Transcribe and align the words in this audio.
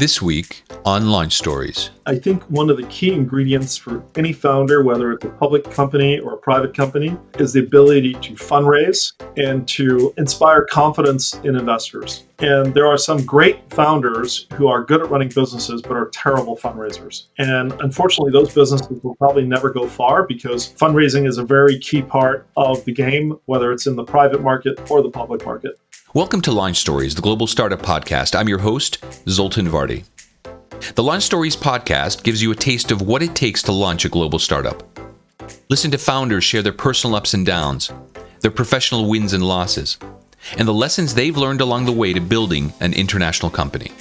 This 0.00 0.22
week 0.22 0.62
on 0.86 1.10
Launch 1.10 1.34
Stories. 1.34 1.90
I 2.06 2.16
think 2.16 2.42
one 2.44 2.70
of 2.70 2.78
the 2.78 2.86
key 2.86 3.12
ingredients 3.12 3.76
for 3.76 4.02
any 4.16 4.32
founder, 4.32 4.82
whether 4.82 5.12
it's 5.12 5.26
a 5.26 5.28
public 5.28 5.70
company 5.70 6.18
or 6.18 6.32
a 6.32 6.38
private 6.38 6.74
company, 6.74 7.18
is 7.38 7.52
the 7.52 7.60
ability 7.60 8.14
to 8.14 8.32
fundraise 8.32 9.12
and 9.36 9.68
to 9.68 10.14
inspire 10.16 10.64
confidence 10.64 11.34
in 11.44 11.54
investors. 11.54 12.24
And 12.38 12.72
there 12.72 12.86
are 12.86 12.96
some 12.96 13.26
great 13.26 13.60
founders 13.74 14.46
who 14.54 14.68
are 14.68 14.82
good 14.82 15.02
at 15.02 15.10
running 15.10 15.28
businesses 15.28 15.82
but 15.82 15.98
are 15.98 16.08
terrible 16.14 16.56
fundraisers. 16.56 17.24
And 17.36 17.70
unfortunately, 17.82 18.32
those 18.32 18.54
businesses 18.54 19.02
will 19.02 19.16
probably 19.16 19.44
never 19.44 19.70
go 19.70 19.86
far 19.86 20.26
because 20.26 20.72
fundraising 20.72 21.28
is 21.28 21.36
a 21.36 21.44
very 21.44 21.78
key 21.78 22.00
part 22.00 22.46
of 22.56 22.82
the 22.86 22.92
game, 22.92 23.38
whether 23.44 23.70
it's 23.70 23.86
in 23.86 23.96
the 23.96 24.04
private 24.04 24.40
market 24.40 24.90
or 24.90 25.02
the 25.02 25.10
public 25.10 25.44
market. 25.44 25.78
Welcome 26.12 26.40
to 26.40 26.50
Launch 26.50 26.76
Stories, 26.76 27.14
the 27.14 27.22
global 27.22 27.46
startup 27.46 27.82
podcast. 27.82 28.36
I'm 28.36 28.48
your 28.48 28.58
host, 28.58 28.98
Zoltan 29.28 29.68
Vardy. 29.68 30.02
The 30.96 31.04
Launch 31.04 31.22
Stories 31.22 31.56
podcast 31.56 32.24
gives 32.24 32.42
you 32.42 32.50
a 32.50 32.56
taste 32.56 32.90
of 32.90 33.00
what 33.00 33.22
it 33.22 33.36
takes 33.36 33.62
to 33.62 33.70
launch 33.70 34.04
a 34.04 34.08
global 34.08 34.40
startup. 34.40 34.82
Listen 35.68 35.88
to 35.92 35.98
founders 35.98 36.42
share 36.42 36.62
their 36.62 36.72
personal 36.72 37.14
ups 37.14 37.32
and 37.32 37.46
downs, 37.46 37.92
their 38.40 38.50
professional 38.50 39.08
wins 39.08 39.34
and 39.34 39.46
losses, 39.46 39.98
and 40.58 40.66
the 40.66 40.74
lessons 40.74 41.14
they've 41.14 41.36
learned 41.36 41.60
along 41.60 41.84
the 41.84 41.92
way 41.92 42.12
to 42.12 42.20
building 42.20 42.72
an 42.80 42.92
international 42.92 43.48
company. 43.48 43.92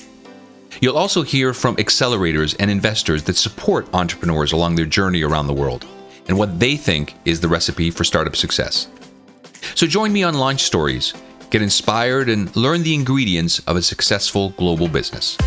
You'll 0.81 0.97
also 0.97 1.21
hear 1.21 1.53
from 1.53 1.75
accelerators 1.75 2.55
and 2.59 2.71
investors 2.71 3.21
that 3.25 3.37
support 3.37 3.87
entrepreneurs 3.93 4.51
along 4.51 4.73
their 4.73 4.87
journey 4.87 5.21
around 5.21 5.45
the 5.45 5.53
world 5.53 5.85
and 6.27 6.39
what 6.39 6.59
they 6.59 6.75
think 6.75 7.13
is 7.25 7.39
the 7.39 7.47
recipe 7.47 7.91
for 7.91 8.03
startup 8.03 8.35
success. 8.35 8.87
So 9.75 9.85
join 9.85 10.11
me 10.11 10.23
on 10.23 10.33
Launch 10.33 10.63
Stories 10.63 11.13
get 11.49 11.61
inspired, 11.61 12.29
and 12.29 12.55
learn 12.55 12.83
the 12.83 12.93
ingredients 12.93 13.59
of 13.59 13.75
a 13.75 13.81
successful 13.81 14.51
global 14.51 14.87
business. 14.87 15.37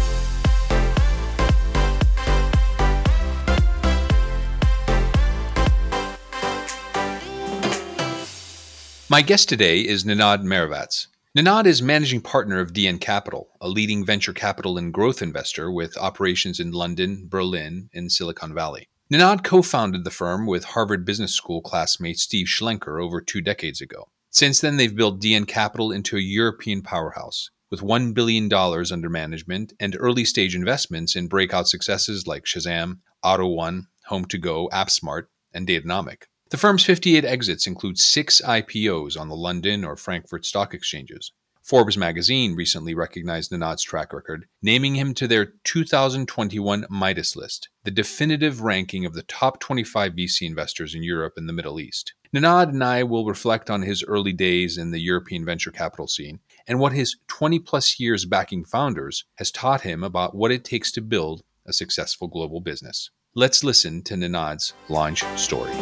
My 9.13 9.21
guest 9.21 9.49
today 9.51 9.81
is 9.81 10.05
Nenad 10.05 10.43
Marovac. 10.43 11.07
Nenad 11.37 11.67
is 11.67 11.83
managing 11.83 12.23
partner 12.23 12.61
of 12.61 12.73
DN 12.73 12.99
Capital, 12.99 13.51
a 13.61 13.69
leading 13.69 14.07
venture 14.07 14.33
capital 14.33 14.79
and 14.79 14.93
growth 14.93 15.21
investor 15.21 15.71
with 15.71 15.97
operations 15.99 16.59
in 16.59 16.73
London, 16.73 17.27
Berlin, 17.29 17.91
and 17.93 18.11
Silicon 18.11 18.55
Valley. 18.55 18.89
Nenad 19.13 19.45
co 19.45 19.61
founded 19.61 20.05
the 20.05 20.11
firm 20.11 20.47
with 20.47 20.65
Harvard 20.65 21.05
Business 21.05 21.35
School 21.35 21.61
classmate 21.61 22.19
Steve 22.19 22.47
Schlenker 22.47 23.03
over 23.03 23.21
two 23.21 23.43
decades 23.43 23.83
ago. 23.83 24.09
Since 24.33 24.61
then, 24.61 24.79
they've 24.79 24.97
built 24.97 25.21
DN 25.21 25.47
Capital 25.47 25.93
into 25.93 26.17
a 26.17 26.21
European 26.21 26.81
powerhouse 26.81 27.51
with 27.71 27.83
$1 27.83 28.15
billion 28.15 28.53
under 28.53 29.11
management 29.11 29.75
and 29.79 29.95
early 30.01 30.25
stage 30.25 30.55
investments 30.55 31.15
in 31.15 31.29
breakout 31.29 31.69
successes 31.69 32.27
like 32.27 32.45
Shazam, 32.45 33.01
AUTO1, 33.23 33.83
HomeToGo, 34.11 34.71
Apsmart, 34.71 35.25
and 35.53 35.69
Datanomic. 35.69 36.23
The 36.49 36.57
firm's 36.57 36.85
58 36.85 37.27
exits 37.27 37.67
include 37.67 37.99
six 37.99 38.41
IPOs 38.41 39.21
on 39.21 39.29
the 39.29 39.37
London 39.37 39.85
or 39.85 39.97
Frankfurt 39.97 40.47
stock 40.47 40.73
exchanges. 40.73 41.33
Forbes 41.63 41.99
magazine 41.99 42.57
recently 42.57 42.95
recognized 42.95 43.53
Nenad's 43.53 43.83
track 43.83 44.15
record, 44.15 44.47
naming 44.63 44.95
him 44.95 45.13
to 45.15 45.29
their 45.29 45.53
2021 45.65 46.87
Midas 46.89 47.37
list, 47.37 47.69
the 47.85 47.91
definitive 47.91 48.63
ranking 48.63 49.05
of 49.05 49.13
the 49.13 49.23
top 49.25 49.61
25 49.61 50.13
VC 50.13 50.47
investors 50.47 50.95
in 50.95 51.03
Europe 51.03 51.35
and 51.37 51.49
the 51.49 51.53
Middle 51.53 51.79
East. 51.79 52.15
Nenad 52.35 52.71
and 52.71 52.83
I 52.83 53.03
will 53.03 53.27
reflect 53.27 53.69
on 53.69 53.83
his 53.83 54.03
early 54.05 54.33
days 54.33 54.79
in 54.79 54.91
the 54.91 55.01
European 55.01 55.45
venture 55.45 55.71
capital 55.71 56.09
scene 56.09 56.41
and 56.67 56.81
what 56.81 56.95
his 56.95 57.17
20 57.29 57.59
plus 57.59 58.01
years 58.01 58.25
backing 58.25 58.65
founders 58.65 59.27
has 59.35 59.51
taught 59.51 59.83
him 59.83 60.03
about 60.03 60.35
what 60.35 60.51
it 60.51 60.65
takes 60.65 60.91
to 60.93 61.03
build 61.03 61.43
a 61.67 61.75
successful 61.75 62.29
global 62.29 62.63
business. 62.63 63.11
Let's 63.35 63.63
listen 63.63 64.01
to 64.05 64.15
Nenad's 64.15 64.73
launch 64.89 65.25
story. 65.39 65.73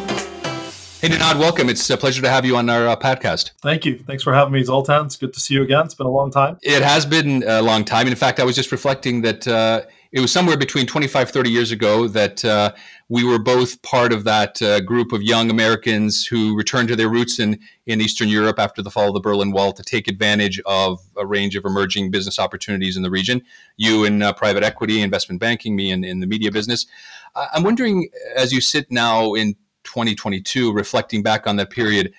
Hey, 0.99 1.07
Nenad, 1.07 1.39
welcome. 1.39 1.69
It's 1.69 1.89
a 1.89 1.95
pleasure 1.95 2.21
to 2.21 2.29
have 2.29 2.45
you 2.45 2.57
on 2.57 2.69
our 2.69 2.85
uh, 2.85 2.95
podcast. 2.97 3.51
Thank 3.61 3.85
you. 3.85 3.99
Thanks 3.99 4.21
for 4.21 4.33
having 4.33 4.51
me, 4.51 4.61
Zoltan. 4.61 5.05
It's 5.05 5.15
good 5.15 5.33
to 5.33 5.39
see 5.39 5.53
you 5.53 5.63
again. 5.63 5.85
It's 5.85 5.93
been 5.93 6.05
a 6.05 6.11
long 6.11 6.31
time. 6.31 6.57
It 6.63 6.81
has 6.81 7.05
been 7.05 7.45
a 7.47 7.61
long 7.61 7.85
time. 7.85 8.07
In 8.07 8.15
fact, 8.15 8.41
I 8.41 8.43
was 8.43 8.57
just 8.57 8.73
reflecting 8.73 9.21
that 9.21 9.47
uh, 9.47 9.83
it 10.11 10.19
was 10.19 10.31
somewhere 10.31 10.57
between 10.57 10.85
25, 10.85 11.31
30 11.31 11.49
years 11.49 11.71
ago 11.71 12.07
that 12.07 12.43
uh, 12.43 12.73
we 13.07 13.23
were 13.23 13.39
both 13.39 13.81
part 13.81 14.11
of 14.11 14.25
that 14.25 14.61
uh, 14.61 14.81
group 14.81 15.13
of 15.13 15.23
young 15.23 15.49
Americans 15.49 16.25
who 16.25 16.55
returned 16.55 16.89
to 16.89 16.95
their 16.97 17.07
roots 17.07 17.39
in, 17.39 17.57
in 17.85 18.01
Eastern 18.01 18.27
Europe 18.27 18.59
after 18.59 18.81
the 18.81 18.91
fall 18.91 19.07
of 19.07 19.13
the 19.13 19.21
Berlin 19.21 19.51
Wall 19.51 19.71
to 19.71 19.83
take 19.83 20.09
advantage 20.09 20.59
of 20.65 20.99
a 21.17 21.25
range 21.25 21.55
of 21.55 21.63
emerging 21.63 22.11
business 22.11 22.39
opportunities 22.39 22.97
in 22.97 23.03
the 23.03 23.09
region. 23.09 23.41
You 23.77 24.03
in 24.03 24.21
uh, 24.21 24.33
private 24.33 24.63
equity, 24.63 25.01
investment 25.01 25.39
banking, 25.39 25.75
me 25.75 25.91
in, 25.91 26.03
in 26.03 26.19
the 26.19 26.27
media 26.27 26.51
business. 26.51 26.87
I'm 27.33 27.63
wondering, 27.63 28.09
as 28.35 28.51
you 28.51 28.59
sit 28.59 28.91
now 28.91 29.33
in 29.33 29.55
2022, 29.83 30.73
reflecting 30.73 31.23
back 31.23 31.47
on 31.47 31.55
that 31.55 31.69
period, 31.69 32.13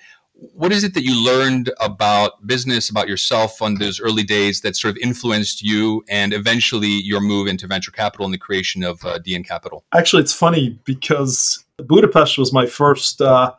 what 0.53 0.71
is 0.71 0.83
it 0.83 0.93
that 0.93 1.03
you 1.03 1.23
learned 1.23 1.71
about 1.79 2.45
business, 2.45 2.89
about 2.89 3.07
yourself 3.07 3.61
on 3.61 3.75
those 3.75 3.99
early 3.99 4.23
days 4.23 4.61
that 4.61 4.75
sort 4.75 4.91
of 4.91 4.97
influenced 4.97 5.61
you 5.61 6.03
and 6.09 6.33
eventually 6.33 6.87
your 6.87 7.21
move 7.21 7.47
into 7.47 7.67
venture 7.67 7.91
capital 7.91 8.25
and 8.25 8.33
the 8.33 8.37
creation 8.37 8.83
of 8.83 9.03
uh, 9.05 9.19
DN 9.19 9.45
Capital? 9.45 9.83
Actually, 9.93 10.21
it's 10.21 10.33
funny 10.33 10.79
because 10.83 11.63
Budapest 11.77 12.37
was 12.37 12.51
my 12.51 12.65
first 12.65 13.21
uh, 13.21 13.53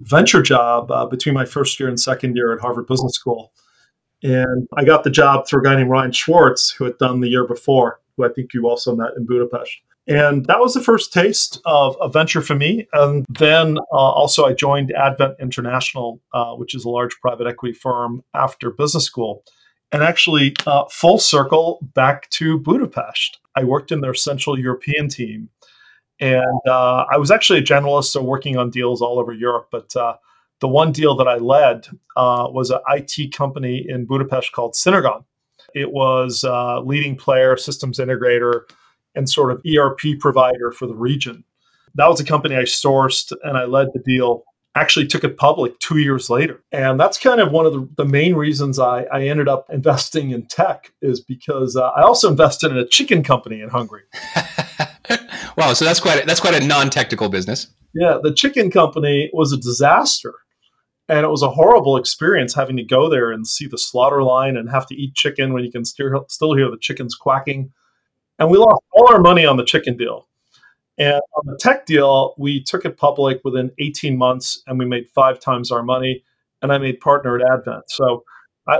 venture 0.00 0.42
job 0.42 0.90
uh, 0.90 1.06
between 1.06 1.34
my 1.34 1.44
first 1.44 1.80
year 1.80 1.88
and 1.88 1.98
second 1.98 2.36
year 2.36 2.52
at 2.52 2.60
Harvard 2.60 2.86
Business 2.86 3.14
School. 3.14 3.52
And 4.22 4.66
I 4.76 4.84
got 4.84 5.04
the 5.04 5.10
job 5.10 5.46
through 5.46 5.60
a 5.60 5.64
guy 5.64 5.76
named 5.76 5.90
Ryan 5.90 6.12
Schwartz, 6.12 6.70
who 6.70 6.84
had 6.84 6.98
done 6.98 7.20
the 7.20 7.28
year 7.28 7.46
before, 7.46 8.00
who 8.16 8.24
I 8.24 8.28
think 8.28 8.52
you 8.54 8.68
also 8.68 8.94
met 8.94 9.10
in 9.16 9.26
Budapest. 9.26 9.72
And 10.08 10.46
that 10.46 10.60
was 10.60 10.74
the 10.74 10.82
first 10.82 11.12
taste 11.12 11.60
of 11.64 11.96
a 12.00 12.08
venture 12.08 12.40
for 12.40 12.54
me. 12.54 12.86
And 12.92 13.26
then 13.28 13.78
uh, 13.92 13.96
also, 13.96 14.44
I 14.44 14.52
joined 14.52 14.92
Advent 14.92 15.34
International, 15.40 16.20
uh, 16.32 16.54
which 16.54 16.74
is 16.74 16.84
a 16.84 16.88
large 16.88 17.18
private 17.20 17.46
equity 17.48 17.74
firm 17.74 18.22
after 18.32 18.70
business 18.70 19.04
school. 19.04 19.42
And 19.90 20.02
actually, 20.02 20.54
uh, 20.66 20.84
full 20.90 21.18
circle 21.18 21.80
back 21.94 22.30
to 22.30 22.58
Budapest. 22.58 23.38
I 23.56 23.64
worked 23.64 23.90
in 23.90 24.00
their 24.00 24.14
Central 24.14 24.58
European 24.58 25.08
team. 25.08 25.48
And 26.20 26.60
uh, 26.66 27.04
I 27.10 27.18
was 27.18 27.30
actually 27.30 27.58
a 27.58 27.64
generalist, 27.64 28.06
so 28.06 28.22
working 28.22 28.56
on 28.56 28.70
deals 28.70 29.02
all 29.02 29.18
over 29.18 29.32
Europe. 29.32 29.68
But 29.72 29.94
uh, 29.96 30.16
the 30.60 30.68
one 30.68 30.92
deal 30.92 31.16
that 31.16 31.28
I 31.28 31.36
led 31.36 31.88
uh, 32.16 32.46
was 32.50 32.70
an 32.70 32.78
IT 32.88 33.34
company 33.34 33.84
in 33.86 34.06
Budapest 34.06 34.52
called 34.52 34.74
Synergon. 34.74 35.24
It 35.74 35.92
was 35.92 36.44
a 36.44 36.80
leading 36.80 37.16
player, 37.16 37.56
systems 37.56 37.98
integrator 37.98 38.62
and 39.16 39.28
sort 39.28 39.50
of 39.50 39.62
ERP 39.66 40.20
provider 40.20 40.70
for 40.70 40.86
the 40.86 40.94
region. 40.94 41.44
That 41.96 42.08
was 42.08 42.20
a 42.20 42.24
company 42.24 42.54
I 42.54 42.62
sourced 42.62 43.32
and 43.42 43.56
I 43.56 43.64
led 43.64 43.88
the 43.92 44.00
deal. 44.00 44.44
Actually, 44.76 45.06
took 45.06 45.24
it 45.24 45.38
public 45.38 45.78
two 45.80 45.96
years 45.96 46.28
later. 46.28 46.62
And 46.70 47.00
that's 47.00 47.18
kind 47.18 47.40
of 47.40 47.50
one 47.50 47.64
of 47.64 47.72
the, 47.72 47.88
the 47.96 48.04
main 48.04 48.34
reasons 48.34 48.78
I, 48.78 49.04
I 49.04 49.22
ended 49.22 49.48
up 49.48 49.66
investing 49.70 50.32
in 50.32 50.46
tech, 50.46 50.92
is 51.00 51.18
because 51.18 51.76
uh, 51.76 51.88
I 51.88 52.02
also 52.02 52.30
invested 52.30 52.70
in 52.70 52.76
a 52.76 52.86
chicken 52.86 53.22
company 53.22 53.62
in 53.62 53.70
Hungary. 53.70 54.02
wow, 55.56 55.72
so 55.72 55.86
that's 55.86 55.98
quite 55.98 56.22
a, 56.22 56.26
that's 56.26 56.40
quite 56.40 56.62
a 56.62 56.66
non-technical 56.66 57.30
business. 57.30 57.68
Yeah, 57.94 58.18
the 58.22 58.34
chicken 58.34 58.70
company 58.70 59.30
was 59.32 59.50
a 59.54 59.56
disaster. 59.56 60.34
And 61.08 61.24
it 61.24 61.28
was 61.30 61.42
a 61.42 61.50
horrible 61.50 61.96
experience 61.96 62.54
having 62.54 62.76
to 62.76 62.82
go 62.82 63.08
there 63.08 63.30
and 63.30 63.46
see 63.46 63.66
the 63.66 63.78
slaughter 63.78 64.22
line 64.22 64.56
and 64.56 64.68
have 64.68 64.86
to 64.88 64.94
eat 64.94 65.14
chicken 65.14 65.54
when 65.54 65.64
you 65.64 65.70
can 65.70 65.84
still, 65.84 66.26
still 66.28 66.54
hear 66.54 66.70
the 66.70 66.78
chickens 66.78 67.14
quacking 67.14 67.72
and 68.38 68.50
we 68.50 68.58
lost 68.58 68.82
all 68.92 69.12
our 69.12 69.20
money 69.20 69.44
on 69.46 69.56
the 69.56 69.64
chicken 69.64 69.96
deal. 69.96 70.26
And 70.98 71.20
on 71.36 71.46
the 71.46 71.58
tech 71.58 71.86
deal, 71.86 72.34
we 72.38 72.62
took 72.62 72.84
it 72.84 72.96
public 72.96 73.40
within 73.44 73.70
18 73.78 74.16
months 74.16 74.62
and 74.66 74.78
we 74.78 74.86
made 74.86 75.08
five 75.10 75.38
times 75.40 75.70
our 75.70 75.82
money. 75.82 76.24
And 76.62 76.72
I 76.72 76.78
made 76.78 77.00
partner 77.00 77.36
at 77.38 77.50
Advent. 77.50 77.84
So 77.88 78.24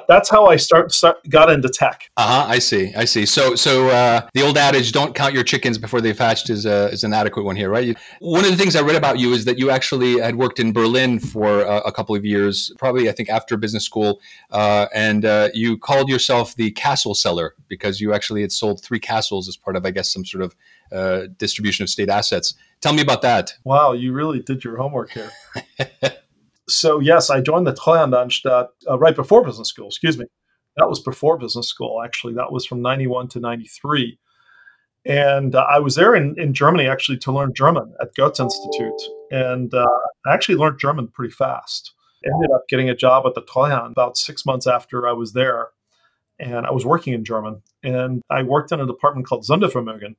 that's 0.08 0.28
how 0.28 0.46
I 0.46 0.56
start, 0.56 0.92
start, 0.92 1.28
got 1.28 1.50
into 1.50 1.68
tech. 1.68 2.10
Uh 2.16 2.42
huh. 2.42 2.46
I 2.48 2.58
see. 2.58 2.92
I 2.94 3.04
see. 3.04 3.26
So 3.26 3.54
so 3.54 3.88
uh, 3.88 4.26
the 4.34 4.42
old 4.42 4.58
adage, 4.58 4.92
"Don't 4.92 5.14
count 5.14 5.34
your 5.34 5.44
chickens 5.44 5.78
before 5.78 6.00
they've 6.00 6.18
hatched," 6.18 6.50
is 6.50 6.66
uh, 6.66 6.90
is 6.92 7.04
an 7.04 7.12
adequate 7.12 7.44
one 7.44 7.56
here, 7.56 7.70
right? 7.70 7.84
You, 7.84 7.94
one 8.20 8.44
of 8.44 8.50
the 8.50 8.56
things 8.56 8.76
I 8.76 8.82
read 8.82 8.96
about 8.96 9.18
you 9.18 9.32
is 9.32 9.44
that 9.44 9.58
you 9.58 9.70
actually 9.70 10.20
had 10.20 10.36
worked 10.36 10.58
in 10.58 10.72
Berlin 10.72 11.18
for 11.18 11.66
uh, 11.66 11.80
a 11.80 11.92
couple 11.92 12.14
of 12.14 12.24
years, 12.24 12.72
probably 12.78 13.08
I 13.08 13.12
think 13.12 13.28
after 13.28 13.56
business 13.56 13.84
school, 13.84 14.20
uh, 14.50 14.86
and 14.94 15.24
uh, 15.24 15.48
you 15.54 15.78
called 15.78 16.08
yourself 16.08 16.54
the 16.56 16.70
castle 16.72 17.14
seller 17.14 17.54
because 17.68 18.00
you 18.00 18.12
actually 18.12 18.42
had 18.42 18.52
sold 18.52 18.82
three 18.82 19.00
castles 19.00 19.48
as 19.48 19.56
part 19.56 19.76
of, 19.76 19.86
I 19.86 19.90
guess, 19.90 20.12
some 20.12 20.24
sort 20.24 20.42
of 20.42 20.56
uh, 20.92 21.28
distribution 21.38 21.82
of 21.82 21.88
state 21.88 22.08
assets. 22.08 22.54
Tell 22.80 22.92
me 22.92 23.02
about 23.02 23.22
that. 23.22 23.54
Wow, 23.64 23.92
you 23.92 24.12
really 24.12 24.40
did 24.40 24.64
your 24.64 24.76
homework 24.76 25.10
here. 25.10 25.30
so 26.68 27.00
yes, 27.00 27.30
I 27.30 27.40
joined 27.40 27.66
the 27.66 27.72
Treuhandanstalt 27.72 28.68
uh, 28.88 28.98
right 28.98 29.14
before 29.14 29.44
business 29.44 29.68
school. 29.68 29.88
Excuse 29.88 30.18
me, 30.18 30.26
that 30.76 30.88
was 30.88 31.00
before 31.00 31.38
business 31.38 31.68
school. 31.68 32.02
Actually, 32.02 32.34
that 32.34 32.52
was 32.52 32.66
from 32.66 32.82
'91 32.82 33.28
to 33.28 33.40
'93, 33.40 34.18
and 35.04 35.54
uh, 35.54 35.66
I 35.70 35.78
was 35.78 35.94
there 35.94 36.14
in, 36.14 36.34
in 36.38 36.52
Germany 36.52 36.88
actually 36.88 37.18
to 37.18 37.32
learn 37.32 37.54
German 37.54 37.94
at 38.00 38.14
Goethe 38.14 38.40
Institute, 38.40 39.02
and 39.30 39.72
uh, 39.72 39.86
I 40.26 40.34
actually 40.34 40.56
learned 40.56 40.78
German 40.78 41.08
pretty 41.08 41.32
fast. 41.32 41.92
Ended 42.24 42.50
up 42.52 42.66
getting 42.68 42.90
a 42.90 42.96
job 42.96 43.24
at 43.26 43.34
the 43.34 43.42
Treuhand 43.42 43.92
about 43.92 44.16
six 44.16 44.44
months 44.44 44.66
after 44.66 45.06
I 45.08 45.12
was 45.12 45.32
there, 45.32 45.68
and 46.40 46.66
I 46.66 46.72
was 46.72 46.84
working 46.84 47.12
in 47.12 47.24
German. 47.24 47.62
And 47.82 48.22
I 48.30 48.42
worked 48.42 48.72
in 48.72 48.80
a 48.80 48.86
department 48.86 49.28
called 49.28 49.44
Sondervermögen, 49.44 50.16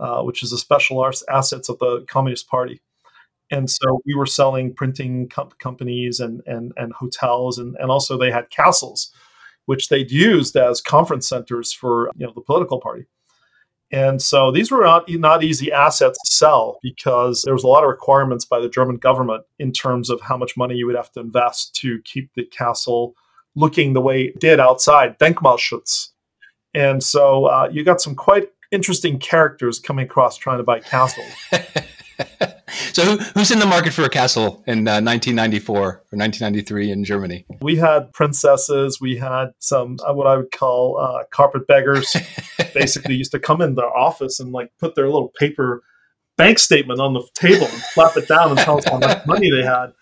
uh, 0.00 0.22
which 0.22 0.42
is 0.42 0.50
the 0.50 0.58
special 0.58 1.04
assets 1.28 1.68
of 1.68 1.78
the 1.80 2.04
Communist 2.08 2.48
Party. 2.48 2.80
And 3.54 3.70
so 3.70 4.00
we 4.04 4.14
were 4.14 4.26
selling 4.26 4.74
printing 4.74 5.28
com- 5.28 5.50
companies 5.60 6.18
and, 6.18 6.42
and, 6.46 6.72
and 6.76 6.92
hotels, 6.92 7.58
and, 7.58 7.76
and 7.78 7.90
also 7.90 8.18
they 8.18 8.32
had 8.32 8.50
castles, 8.50 9.12
which 9.66 9.88
they'd 9.88 10.10
used 10.10 10.56
as 10.56 10.80
conference 10.80 11.28
centers 11.28 11.72
for 11.72 12.10
you 12.16 12.26
know 12.26 12.32
the 12.34 12.40
political 12.40 12.80
party. 12.80 13.04
And 13.92 14.20
so 14.20 14.50
these 14.50 14.72
were 14.72 14.82
not, 14.82 15.08
not 15.08 15.44
easy 15.44 15.70
assets 15.70 16.18
to 16.18 16.34
sell 16.34 16.78
because 16.82 17.42
there 17.42 17.54
was 17.54 17.62
a 17.62 17.68
lot 17.68 17.84
of 17.84 17.88
requirements 17.88 18.44
by 18.44 18.58
the 18.58 18.68
German 18.68 18.96
government 18.96 19.44
in 19.60 19.70
terms 19.70 20.10
of 20.10 20.20
how 20.20 20.36
much 20.36 20.56
money 20.56 20.74
you 20.74 20.86
would 20.86 20.96
have 20.96 21.12
to 21.12 21.20
invest 21.20 21.76
to 21.76 22.00
keep 22.02 22.34
the 22.34 22.44
castle 22.46 23.14
looking 23.54 23.92
the 23.92 24.00
way 24.00 24.22
it 24.22 24.40
did 24.40 24.58
outside, 24.58 25.16
Denkmalschutz. 25.20 26.08
And 26.74 27.04
so 27.04 27.44
uh, 27.44 27.68
you 27.70 27.84
got 27.84 28.00
some 28.00 28.16
quite 28.16 28.48
interesting 28.72 29.20
characters 29.20 29.78
coming 29.78 30.06
across 30.06 30.36
trying 30.36 30.58
to 30.58 30.64
buy 30.64 30.80
castles. 30.80 31.30
so 32.94 33.04
who, 33.04 33.16
who's 33.34 33.50
in 33.50 33.58
the 33.58 33.66
market 33.66 33.92
for 33.92 34.04
a 34.04 34.08
castle 34.08 34.62
in 34.66 34.86
uh, 34.86 35.02
1994 35.02 35.76
or 35.76 35.86
1993 36.10 36.92
in 36.92 37.04
Germany? 37.04 37.44
We 37.60 37.76
had 37.76 38.12
princesses. 38.12 39.00
We 39.00 39.16
had 39.16 39.48
some 39.58 39.98
uh, 40.06 40.14
what 40.14 40.26
I 40.26 40.36
would 40.36 40.52
call 40.52 40.98
uh, 40.98 41.24
carpet 41.30 41.66
beggars. 41.66 42.16
Basically, 42.74 43.16
used 43.16 43.32
to 43.32 43.40
come 43.40 43.60
in 43.60 43.74
the 43.74 43.82
office 43.82 44.38
and 44.38 44.52
like 44.52 44.70
put 44.78 44.94
their 44.94 45.06
little 45.06 45.32
paper 45.38 45.82
bank 46.36 46.58
statement 46.58 47.00
on 47.00 47.14
the 47.14 47.22
table 47.34 47.66
and 47.66 47.82
flap 47.94 48.16
it 48.16 48.28
down 48.28 48.50
and 48.50 48.58
tell 48.58 48.78
us 48.78 48.84
how 48.84 48.98
much 48.98 49.22
money 49.26 49.50
they 49.50 49.62
had. 49.62 49.92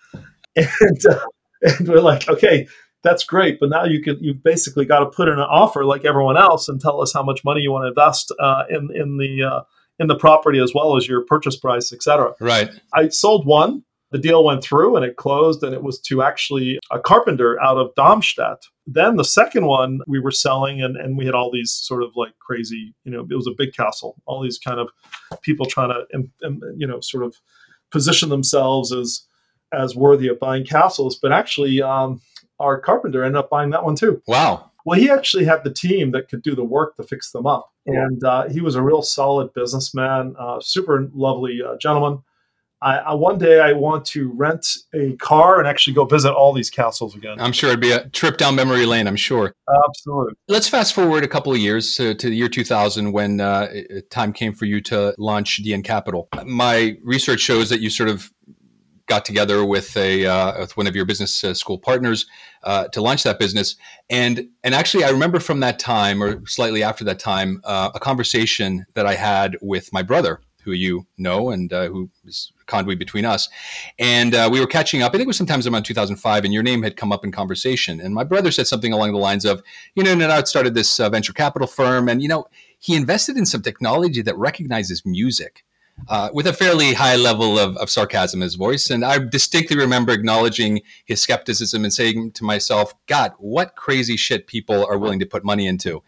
And, 0.55 1.05
uh, 1.09 1.19
and 1.61 1.87
we're 1.87 1.99
like, 1.99 2.29
okay, 2.29 2.67
that's 3.03 3.23
great, 3.23 3.59
but 3.59 3.69
now 3.69 3.85
you 3.85 4.01
can 4.01 4.17
you 4.23 4.33
basically 4.33 4.85
got 4.85 4.99
to 4.99 5.07
put 5.07 5.27
in 5.27 5.33
an 5.33 5.39
offer 5.39 5.83
like 5.83 6.05
everyone 6.05 6.37
else 6.37 6.69
and 6.69 6.79
tell 6.79 7.01
us 7.01 7.11
how 7.13 7.23
much 7.23 7.43
money 7.43 7.61
you 7.61 7.71
want 7.71 7.83
to 7.83 7.89
invest 7.89 8.31
uh, 8.39 8.63
in 8.69 8.89
in 8.95 9.17
the 9.17 9.43
uh, 9.43 9.61
in 9.99 10.07
the 10.07 10.15
property 10.15 10.59
as 10.59 10.73
well 10.73 10.97
as 10.97 11.07
your 11.07 11.21
purchase 11.21 11.55
price, 11.55 11.93
etc. 11.93 12.33
Right. 12.39 12.69
I 12.93 13.09
sold 13.09 13.45
one. 13.45 13.83
The 14.11 14.19
deal 14.19 14.43
went 14.43 14.63
through 14.63 14.95
and 14.95 15.03
it 15.03 15.15
closed, 15.15 15.63
and 15.63 15.73
it 15.73 15.81
was 15.81 15.99
to 16.01 16.21
actually 16.21 16.79
a 16.91 16.99
carpenter 16.99 17.59
out 17.61 17.77
of 17.77 17.95
Darmstadt. 17.95 18.59
Then 18.85 19.15
the 19.15 19.23
second 19.23 19.65
one 19.65 20.01
we 20.05 20.19
were 20.19 20.31
selling, 20.31 20.83
and, 20.83 20.95
and 20.97 21.17
we 21.17 21.25
had 21.25 21.33
all 21.33 21.51
these 21.51 21.71
sort 21.71 22.03
of 22.03 22.11
like 22.15 22.37
crazy, 22.37 22.93
you 23.05 23.11
know, 23.11 23.25
it 23.29 23.35
was 23.35 23.47
a 23.47 23.55
big 23.57 23.73
castle, 23.73 24.15
all 24.25 24.43
these 24.43 24.59
kind 24.59 24.79
of 24.79 24.89
people 25.41 25.65
trying 25.65 25.89
to, 25.89 26.05
you 26.77 26.85
know, 26.85 26.99
sort 26.99 27.23
of 27.23 27.35
position 27.91 28.29
themselves 28.29 28.91
as 28.91 29.25
as 29.71 29.95
worthy 29.95 30.27
of 30.27 30.39
buying 30.39 30.63
castles. 30.65 31.17
But 31.19 31.31
actually, 31.31 31.81
um, 31.81 32.21
our 32.59 32.79
carpenter 32.79 33.23
ended 33.23 33.39
up 33.39 33.49
buying 33.49 33.71
that 33.71 33.83
one 33.83 33.95
too. 33.95 34.21
Wow. 34.27 34.71
Well, 34.85 34.99
he 34.99 35.09
actually 35.09 35.45
had 35.45 35.63
the 35.63 35.73
team 35.73 36.11
that 36.11 36.29
could 36.29 36.41
do 36.41 36.55
the 36.55 36.63
work 36.63 36.95
to 36.97 37.03
fix 37.03 37.31
them 37.31 37.45
up. 37.45 37.71
And 37.85 38.23
uh, 38.23 38.49
he 38.49 38.61
was 38.61 38.75
a 38.75 38.81
real 38.81 39.01
solid 39.01 39.53
businessman, 39.53 40.35
uh, 40.39 40.59
super 40.61 41.09
lovely 41.13 41.59
uh, 41.65 41.77
gentleman. 41.77 42.23
I, 42.83 42.97
I, 42.97 43.13
one 43.13 43.37
day 43.37 43.61
I 43.61 43.71
want 43.71 44.03
to 44.07 44.29
rent 44.33 44.67
a 44.93 45.15
car 45.15 45.59
and 45.59 45.67
actually 45.67 45.93
go 45.93 46.03
visit 46.03 46.33
all 46.33 46.51
these 46.51 46.69
castles 46.69 47.15
again. 47.15 47.39
I'm 47.39 47.53
sure 47.53 47.69
it'd 47.69 47.79
be 47.79 47.93
a 47.93 48.09
trip 48.09 48.37
down 48.37 48.55
memory 48.55 48.85
lane. 48.85 49.07
I'm 49.07 49.15
sure. 49.15 49.53
Absolutely. 49.87 50.33
Let's 50.49 50.67
fast 50.67 50.93
forward 50.93 51.23
a 51.23 51.27
couple 51.29 51.53
of 51.53 51.59
years 51.59 51.95
to, 51.95 52.13
to 52.13 52.29
the 52.29 52.35
year 52.35 52.49
2000 52.49 53.13
when 53.13 53.39
uh, 53.39 53.71
time 54.09 54.33
came 54.33 54.53
for 54.53 54.65
you 54.65 54.81
to 54.81 55.15
launch 55.17 55.63
DN 55.63 55.81
Capital. 55.81 56.27
My 56.45 56.97
research 57.01 57.39
shows 57.39 57.69
that 57.69 57.79
you 57.79 57.89
sort 57.89 58.09
of 58.09 58.29
got 59.13 59.25
together 59.25 59.63
with 59.63 59.95
a 59.95 60.25
uh, 60.25 60.59
with 60.59 60.75
one 60.75 60.87
of 60.87 60.95
your 60.95 61.05
business 61.05 61.43
uh, 61.43 61.53
school 61.53 61.77
partners 61.77 62.25
uh, 62.63 62.87
to 62.87 62.99
launch 62.99 63.21
that 63.23 63.37
business. 63.37 63.75
And 64.09 64.47
and 64.63 64.73
actually, 64.73 65.03
I 65.03 65.09
remember 65.09 65.39
from 65.39 65.59
that 65.59 65.77
time, 65.77 66.23
or 66.23 66.43
slightly 66.47 66.81
after 66.81 67.03
that 67.05 67.19
time, 67.19 67.61
uh, 67.63 67.91
a 67.93 67.99
conversation 67.99 68.85
that 68.95 69.05
I 69.05 69.13
had 69.13 69.55
with 69.61 69.93
my 69.93 70.01
brother, 70.01 70.41
who 70.63 70.71
you 70.71 71.05
know, 71.17 71.51
and 71.51 71.71
uh, 71.71 71.89
who 71.89 72.09
is 72.25 72.51
conduit 72.65 72.97
between 72.97 73.25
us. 73.25 73.49
And 73.99 74.33
uh, 74.33 74.49
we 74.51 74.59
were 74.59 74.71
catching 74.77 75.03
up. 75.03 75.11
I 75.11 75.17
think 75.17 75.25
it 75.25 75.27
was 75.27 75.37
sometimes 75.37 75.67
around 75.67 75.83
2005, 75.83 76.43
and 76.43 76.53
your 76.53 76.63
name 76.63 76.81
had 76.81 76.97
come 76.97 77.11
up 77.11 77.23
in 77.23 77.31
conversation. 77.31 78.01
And 78.01 78.15
my 78.15 78.23
brother 78.23 78.49
said 78.49 78.65
something 78.65 78.93
along 78.93 79.11
the 79.11 79.19
lines 79.19 79.45
of, 79.45 79.61
you 79.93 80.03
know, 80.03 80.15
Nenad 80.15 80.47
started 80.47 80.73
this 80.73 80.97
venture 80.97 81.33
capital 81.33 81.67
firm, 81.67 82.09
and 82.09 82.19
you 82.23 82.27
know, 82.27 82.45
he 82.79 82.95
invested 82.95 83.37
in 83.37 83.45
some 83.45 83.61
technology 83.61 84.23
that 84.23 84.35
recognizes 84.37 85.05
music 85.05 85.63
uh, 86.07 86.29
with 86.33 86.47
a 86.47 86.53
fairly 86.53 86.93
high 86.93 87.15
level 87.15 87.57
of, 87.57 87.77
of 87.77 87.89
sarcasm 87.89 88.41
in 88.41 88.43
his 88.43 88.55
voice. 88.55 88.89
And 88.89 89.05
I 89.05 89.19
distinctly 89.19 89.77
remember 89.77 90.11
acknowledging 90.11 90.81
his 91.05 91.21
skepticism 91.21 91.83
and 91.83 91.93
saying 91.93 92.31
to 92.33 92.43
myself, 92.43 92.93
God, 93.07 93.33
what 93.37 93.75
crazy 93.75 94.17
shit 94.17 94.47
people 94.47 94.85
are 94.85 94.97
willing 94.97 95.19
to 95.19 95.25
put 95.25 95.43
money 95.43 95.67
into. 95.67 96.03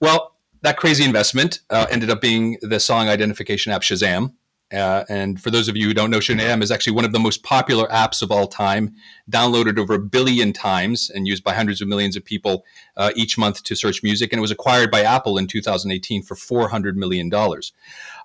Well, 0.00 0.34
that 0.62 0.76
crazy 0.76 1.04
investment 1.04 1.60
uh, 1.70 1.86
ended 1.90 2.10
up 2.10 2.20
being 2.20 2.58
the 2.60 2.80
song 2.80 3.08
identification 3.08 3.72
app 3.72 3.82
Shazam. 3.82 4.34
Uh, 4.72 5.04
and 5.08 5.42
for 5.42 5.50
those 5.50 5.68
of 5.68 5.76
you 5.76 5.88
who 5.88 5.94
don't 5.94 6.10
know, 6.10 6.20
Shazam 6.20 6.62
is 6.62 6.70
actually 6.70 6.92
one 6.92 7.04
of 7.04 7.12
the 7.12 7.18
most 7.18 7.42
popular 7.42 7.88
apps 7.88 8.22
of 8.22 8.30
all 8.30 8.46
time, 8.46 8.94
downloaded 9.28 9.78
over 9.78 9.94
a 9.94 9.98
billion 9.98 10.52
times 10.52 11.10
and 11.10 11.26
used 11.26 11.42
by 11.42 11.54
hundreds 11.54 11.80
of 11.80 11.88
millions 11.88 12.16
of 12.16 12.24
people 12.24 12.64
uh, 12.96 13.10
each 13.16 13.36
month 13.36 13.64
to 13.64 13.74
search 13.74 14.04
music. 14.04 14.32
And 14.32 14.38
it 14.38 14.42
was 14.42 14.52
acquired 14.52 14.90
by 14.90 15.02
Apple 15.02 15.38
in 15.38 15.48
2018 15.48 16.22
for 16.22 16.36
$400 16.36 16.94
million. 16.94 17.28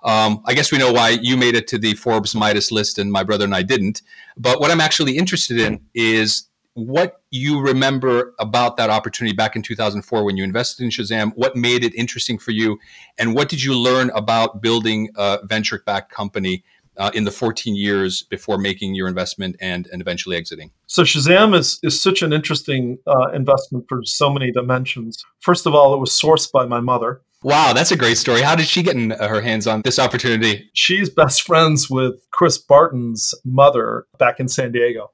Um, 0.06 0.40
I 0.44 0.54
guess 0.54 0.70
we 0.70 0.78
know 0.78 0.92
why 0.92 1.18
you 1.20 1.36
made 1.36 1.56
it 1.56 1.66
to 1.68 1.78
the 1.78 1.94
Forbes 1.94 2.34
Midas 2.34 2.70
list 2.70 2.98
and 2.98 3.10
my 3.10 3.24
brother 3.24 3.44
and 3.44 3.54
I 3.54 3.62
didn't. 3.62 4.02
But 4.36 4.60
what 4.60 4.70
I'm 4.70 4.80
actually 4.80 5.18
interested 5.18 5.58
in 5.58 5.80
is 5.94 6.46
what 6.74 7.22
you 7.30 7.60
remember 7.60 8.34
about 8.38 8.76
that 8.76 8.88
opportunity 8.88 9.34
back 9.34 9.56
in 9.56 9.62
2004 9.62 10.24
when 10.24 10.36
you 10.36 10.44
invested 10.44 10.84
in 10.84 10.90
Shazam, 10.90 11.32
what 11.34 11.56
made 11.56 11.82
it 11.82 11.94
interesting 11.94 12.38
for 12.38 12.52
you, 12.52 12.78
and 13.18 13.34
what 13.34 13.48
did 13.48 13.62
you 13.62 13.76
learn 13.76 14.10
about 14.14 14.62
building 14.62 15.08
a 15.16 15.38
venture 15.44 15.82
backed 15.84 16.12
company 16.12 16.62
uh, 16.98 17.10
in 17.14 17.24
the 17.24 17.30
14 17.30 17.74
years 17.74 18.22
before 18.22 18.58
making 18.58 18.94
your 18.94 19.08
investment 19.08 19.56
and, 19.58 19.88
and 19.90 20.00
eventually 20.02 20.36
exiting? 20.36 20.70
So, 20.86 21.02
Shazam 21.02 21.58
is, 21.58 21.80
is 21.82 22.00
such 22.00 22.22
an 22.22 22.32
interesting 22.32 22.98
uh, 23.06 23.30
investment 23.34 23.86
for 23.88 24.02
so 24.04 24.30
many 24.30 24.52
dimensions. 24.52 25.24
First 25.40 25.66
of 25.66 25.74
all, 25.74 25.94
it 25.94 25.98
was 25.98 26.10
sourced 26.10 26.52
by 26.52 26.66
my 26.66 26.80
mother. 26.80 27.22
Wow, 27.46 27.72
that's 27.72 27.92
a 27.92 27.96
great 27.96 28.18
story. 28.18 28.40
How 28.40 28.56
did 28.56 28.66
she 28.66 28.82
get 28.82 28.96
in 28.96 29.10
her 29.10 29.40
hands 29.40 29.68
on 29.68 29.82
this 29.82 30.00
opportunity? 30.00 30.68
She's 30.74 31.08
best 31.08 31.42
friends 31.42 31.88
with 31.88 32.16
Chris 32.32 32.58
Barton's 32.58 33.32
mother 33.44 34.08
back 34.18 34.40
in 34.40 34.48
San 34.48 34.72
Diego. 34.72 35.12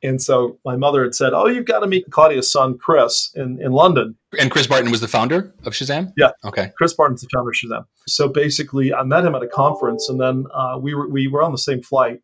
And 0.00 0.22
so 0.22 0.60
my 0.64 0.76
mother 0.76 1.02
had 1.02 1.16
said, 1.16 1.32
"Oh, 1.32 1.48
you've 1.48 1.64
got 1.64 1.80
to 1.80 1.88
meet 1.88 2.08
Claudia's 2.08 2.52
son, 2.52 2.78
Chris, 2.78 3.32
in, 3.34 3.60
in 3.60 3.72
London." 3.72 4.16
And 4.38 4.48
Chris 4.48 4.68
Barton 4.68 4.92
was 4.92 5.00
the 5.00 5.08
founder 5.08 5.52
of 5.64 5.72
Shazam. 5.72 6.12
Yeah. 6.16 6.30
Okay. 6.44 6.70
Chris 6.78 6.94
Barton's 6.94 7.22
the 7.22 7.28
founder 7.34 7.50
of 7.50 7.56
Shazam. 7.56 7.84
So 8.06 8.28
basically, 8.28 8.94
I 8.94 9.02
met 9.02 9.24
him 9.24 9.34
at 9.34 9.42
a 9.42 9.48
conference, 9.48 10.08
and 10.08 10.20
then 10.20 10.44
uh, 10.54 10.78
we 10.80 10.94
were 10.94 11.08
we 11.08 11.26
were 11.26 11.42
on 11.42 11.50
the 11.50 11.58
same 11.58 11.82
flight 11.82 12.20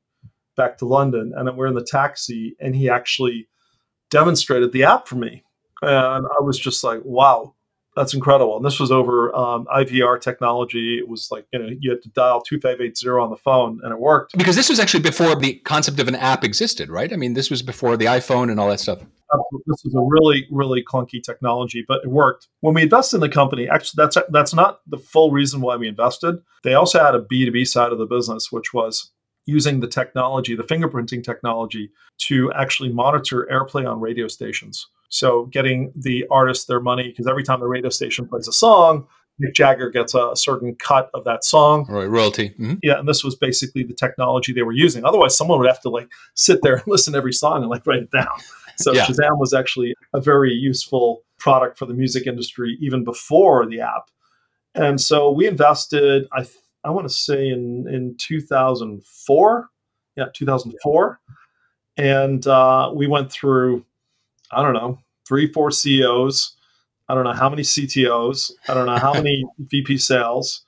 back 0.57 0.79
to 0.79 0.87
London, 0.87 1.33
and 1.35 1.57
we're 1.57 1.67
in 1.67 1.75
the 1.75 1.85
taxi, 1.85 2.55
and 2.61 2.77
he 2.77 2.89
actually 2.89 3.49
demonstrated 4.09 4.71
the 4.71 4.85
app 4.85 5.09
for 5.09 5.17
me, 5.17 5.43
and 5.83 6.27
I 6.27 6.43
was 6.43 6.61
just 6.61 6.85
like, 6.85 7.01
"Wow." 7.03 7.57
That's 7.99 8.15
incredible. 8.15 8.57
And 8.57 8.65
this 8.65 8.79
was 8.79 8.93
over 8.93 9.35
um, 9.35 9.67
IVR 9.67 10.21
technology. 10.21 10.99
It 10.99 11.09
was 11.09 11.33
like, 11.33 11.47
you 11.53 11.59
know, 11.59 11.69
you 11.81 11.91
had 11.91 12.01
to 12.03 12.09
dial 12.11 12.41
2580 12.41 13.09
on 13.09 13.31
the 13.31 13.37
phone 13.37 13.81
and 13.83 13.93
it 13.93 13.99
worked. 13.99 14.39
Because 14.39 14.55
this 14.55 14.69
was 14.69 14.79
actually 14.79 15.03
before 15.03 15.35
the 15.35 15.55
concept 15.65 15.99
of 15.99 16.07
an 16.07 16.15
app 16.15 16.45
existed, 16.45 16.91
right? 16.91 17.13
I 17.13 17.17
mean, 17.17 17.35
this 17.35 17.51
was 17.51 17.61
before 17.61 17.97
the 17.97 18.05
iPhone 18.05 18.53
and 18.53 18.61
all 18.61 18.69
that 18.69 18.79
stuff. 18.79 19.01
This 19.67 19.83
was 19.85 19.97
a 19.97 20.01
really, 20.01 20.47
really 20.53 20.85
clunky 20.85 21.21
technology, 21.21 21.85
but 21.89 22.05
it 22.05 22.09
worked. 22.09 22.47
When 22.61 22.73
we 22.73 22.83
invested 22.83 23.17
in 23.17 23.21
the 23.21 23.29
company, 23.29 23.69
actually, 23.69 24.05
that's 24.05 24.17
that's 24.31 24.55
not 24.55 24.81
the 24.87 24.97
full 24.97 25.33
reason 25.33 25.61
why 25.61 25.77
we 25.77 25.89
invested. 25.89 26.37
They 26.63 26.75
also 26.75 27.03
had 27.03 27.17
a 27.17 27.21
B2B 27.21 27.67
side 27.67 27.91
of 27.91 27.99
the 27.99 28.07
business, 28.07 28.53
which 28.53 28.73
was 28.73 29.11
using 29.49 29.81
the 29.81 29.89
technology, 29.89 30.55
the 30.55 30.63
fingerprinting 30.63 31.25
technology, 31.25 31.91
to 32.19 32.53
actually 32.53 32.91
monitor 32.91 33.49
airplay 33.51 33.91
on 33.91 33.99
radio 33.99 34.29
stations. 34.29 34.89
So 35.09 35.47
getting 35.47 35.91
the 35.97 36.27
artists 36.31 36.67
their 36.67 36.81
money 36.81 37.09
because 37.09 37.27
every 37.27 37.43
time 37.43 37.61
the 37.61 37.67
radio 37.67 37.89
station 37.89 38.29
plays 38.29 38.47
a 38.47 38.53
song, 38.53 39.07
Mick 39.43 39.55
Jagger 39.55 39.89
gets 39.89 40.15
a 40.15 40.33
certain 40.35 40.75
cut 40.75 41.11
of 41.15 41.25
that 41.25 41.45
song. 41.45 41.87
Right, 41.89 42.05
royalty. 42.05 42.51
Mm-hmm. 42.51 42.75
Yeah, 42.83 42.99
and 42.99 43.09
this 43.09 43.25
was 43.25 43.37
basically 43.37 43.85
the 43.85 43.95
technology 43.95 44.53
they 44.53 44.63
were 44.63 44.73
using. 44.73 45.07
Otherwise, 45.07 45.35
someone 45.35 45.59
would 45.61 45.69
have 45.69 45.81
to 45.83 45.89
like 45.89 46.11
sit 46.35 46.61
there 46.63 46.75
and 46.75 46.85
listen 46.87 47.15
to 47.15 47.19
every 47.19 47.33
song 47.33 47.63
and 47.63 47.71
like 47.71 47.87
write 47.87 48.03
it 48.03 48.11
down. 48.11 48.37
So 48.77 48.93
yeah. 48.93 49.07
Shazam 49.07 49.39
was 49.39 49.55
actually 49.55 49.95
a 50.13 50.21
very 50.21 50.53
useful 50.53 51.23
product 51.39 51.79
for 51.79 51.87
the 51.87 51.95
music 51.95 52.27
industry 52.27 52.77
even 52.81 53.03
before 53.03 53.67
the 53.67 53.81
app. 53.81 54.11
And 54.75 55.01
so 55.01 55.31
we 55.31 55.47
invested, 55.47 56.29
I 56.33 56.47
I 56.85 56.91
want 56.91 57.09
to 57.09 57.15
say 57.15 57.49
in 57.49 57.87
in 57.89 58.17
2004, 58.19 59.69
yeah, 60.17 60.25
2004, 60.33 61.21
and 61.97 62.47
uh, 62.47 62.93
we 62.95 63.07
went 63.07 63.31
through 63.33 63.85
I 64.51 64.63
don't 64.63 64.75
know, 64.75 64.99
three, 65.27 65.53
four 65.53 65.71
CEOs. 65.71 66.57
I 67.09 67.15
don't 67.15 67.25
know 67.25 67.33
how 67.33 67.49
many 67.49 67.63
CTOs. 67.63 68.53
I 68.69 68.75
don't 68.75 68.87
know 68.87 68.99
how 68.99 69.13
many 69.15 69.45
VP 69.59 69.99
sales. 69.99 70.65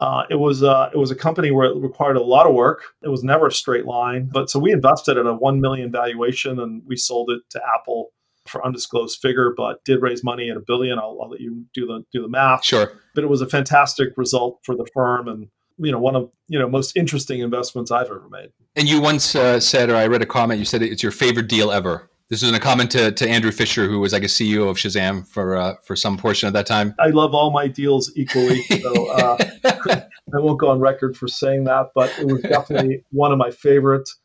Uh, 0.00 0.24
it 0.28 0.36
was 0.36 0.62
uh, 0.62 0.90
it 0.92 0.98
was 0.98 1.10
a 1.10 1.16
company 1.16 1.50
where 1.50 1.66
it 1.66 1.76
required 1.76 2.16
a 2.16 2.22
lot 2.22 2.46
of 2.46 2.54
work. 2.54 2.82
It 3.02 3.08
was 3.08 3.22
never 3.22 3.46
a 3.46 3.52
straight 3.52 3.86
line. 3.86 4.28
But 4.32 4.50
so 4.50 4.58
we 4.58 4.72
invested 4.72 5.16
at 5.18 5.26
a 5.26 5.34
one 5.34 5.60
million 5.60 5.92
valuation, 5.92 6.58
and 6.58 6.82
we 6.86 6.96
sold 6.96 7.30
it 7.30 7.42
to 7.50 7.60
Apple 7.78 8.12
for 8.46 8.64
undisclosed 8.64 9.20
figure, 9.20 9.52
but 9.56 9.84
did 9.84 10.02
raise 10.02 10.22
money 10.22 10.50
at 10.50 10.56
a 10.56 10.60
billion. 10.60 10.98
I'll, 10.98 11.18
I'll 11.22 11.30
let 11.30 11.40
you 11.40 11.64
do 11.74 11.86
the 11.86 12.04
do 12.12 12.22
the 12.22 12.28
math. 12.28 12.64
Sure. 12.64 12.92
But 13.14 13.24
it 13.24 13.28
was 13.28 13.40
a 13.40 13.46
fantastic 13.46 14.10
result 14.16 14.60
for 14.64 14.74
the 14.76 14.86
firm 14.94 15.28
and 15.28 15.48
you 15.78 15.90
know 15.90 15.98
one 15.98 16.14
of 16.14 16.30
you 16.48 16.58
know 16.58 16.68
most 16.68 16.96
interesting 16.96 17.40
investments 17.40 17.90
I've 17.90 18.06
ever 18.06 18.28
made. 18.30 18.50
And 18.76 18.88
you 18.88 19.00
once 19.00 19.34
uh, 19.34 19.60
said, 19.60 19.90
or 19.90 19.96
I 19.96 20.06
read 20.06 20.22
a 20.22 20.26
comment, 20.26 20.58
you 20.58 20.64
said 20.64 20.82
it's 20.82 21.02
your 21.02 21.12
favorite 21.12 21.48
deal 21.48 21.70
ever. 21.70 22.10
This 22.30 22.42
is 22.42 22.48
in 22.48 22.54
a 22.54 22.60
comment 22.60 22.90
to, 22.92 23.12
to 23.12 23.28
Andrew 23.28 23.52
Fisher, 23.52 23.86
who 23.86 24.00
was, 24.00 24.14
like 24.14 24.22
a 24.22 24.26
CEO 24.26 24.70
of 24.70 24.76
Shazam 24.76 25.28
for 25.28 25.56
uh, 25.56 25.74
for 25.84 25.94
some 25.94 26.16
portion 26.16 26.46
of 26.46 26.54
that 26.54 26.66
time. 26.66 26.94
I 26.98 27.08
love 27.08 27.34
all 27.34 27.50
my 27.50 27.68
deals 27.68 28.10
equally, 28.16 28.62
so 28.62 29.10
uh, 29.10 29.36
I 29.64 30.40
won't 30.40 30.58
go 30.58 30.70
on 30.70 30.80
record 30.80 31.16
for 31.16 31.28
saying 31.28 31.64
that, 31.64 31.90
but 31.94 32.10
it 32.18 32.26
was 32.26 32.42
definitely 32.42 33.04
one 33.10 33.32
of 33.32 33.38
my 33.38 33.50
favorites. 33.50 34.18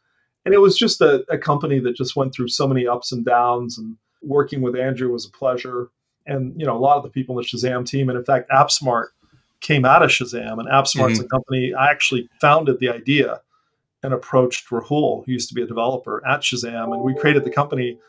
And 0.46 0.54
it 0.54 0.60
was 0.60 0.78
just 0.78 1.02
a, 1.02 1.26
a 1.30 1.38
company 1.38 1.80
that 1.82 1.96
just 1.96 2.16
went 2.16 2.34
through 2.34 2.48
so 2.48 2.68
many 2.68 2.88
ups 2.88 3.12
and 3.12 3.26
downs, 3.26 3.78
and 3.78 3.98
working 4.22 4.62
with 4.62 4.76
Andrew 4.76 5.12
was 5.12 5.26
a 5.26 5.32
pleasure. 5.32 5.90
And 6.26 6.60
you 6.60 6.66
know, 6.66 6.76
a 6.76 6.80
lot 6.80 6.98
of 6.98 7.04
the 7.04 7.10
people 7.10 7.38
in 7.38 7.44
the 7.44 7.48
Shazam 7.48 7.86
team, 7.86 8.10
and 8.10 8.18
in 8.18 8.24
fact, 8.24 8.50
Apsmart 8.50 9.08
came 9.62 9.86
out 9.86 10.04
of 10.04 10.10
Shazam, 10.10 10.60
and 10.60 10.68
Apsmart's 10.70 11.20
mm-hmm. 11.20 11.26
a 11.26 11.28
company 11.28 11.74
I 11.74 11.90
actually 11.90 12.30
founded 12.40 12.80
the 12.80 12.90
idea 12.90 13.42
and 14.04 14.14
approached 14.14 14.70
Rahul, 14.70 15.26
who 15.26 15.32
used 15.32 15.50
to 15.50 15.56
be 15.56 15.62
a 15.62 15.68
developer 15.68 16.26
at 16.26 16.42
Shazam, 16.42 16.94
and 16.94 17.02
we 17.02 17.16
created 17.16 17.44
the 17.44 17.52
company 17.52 18.00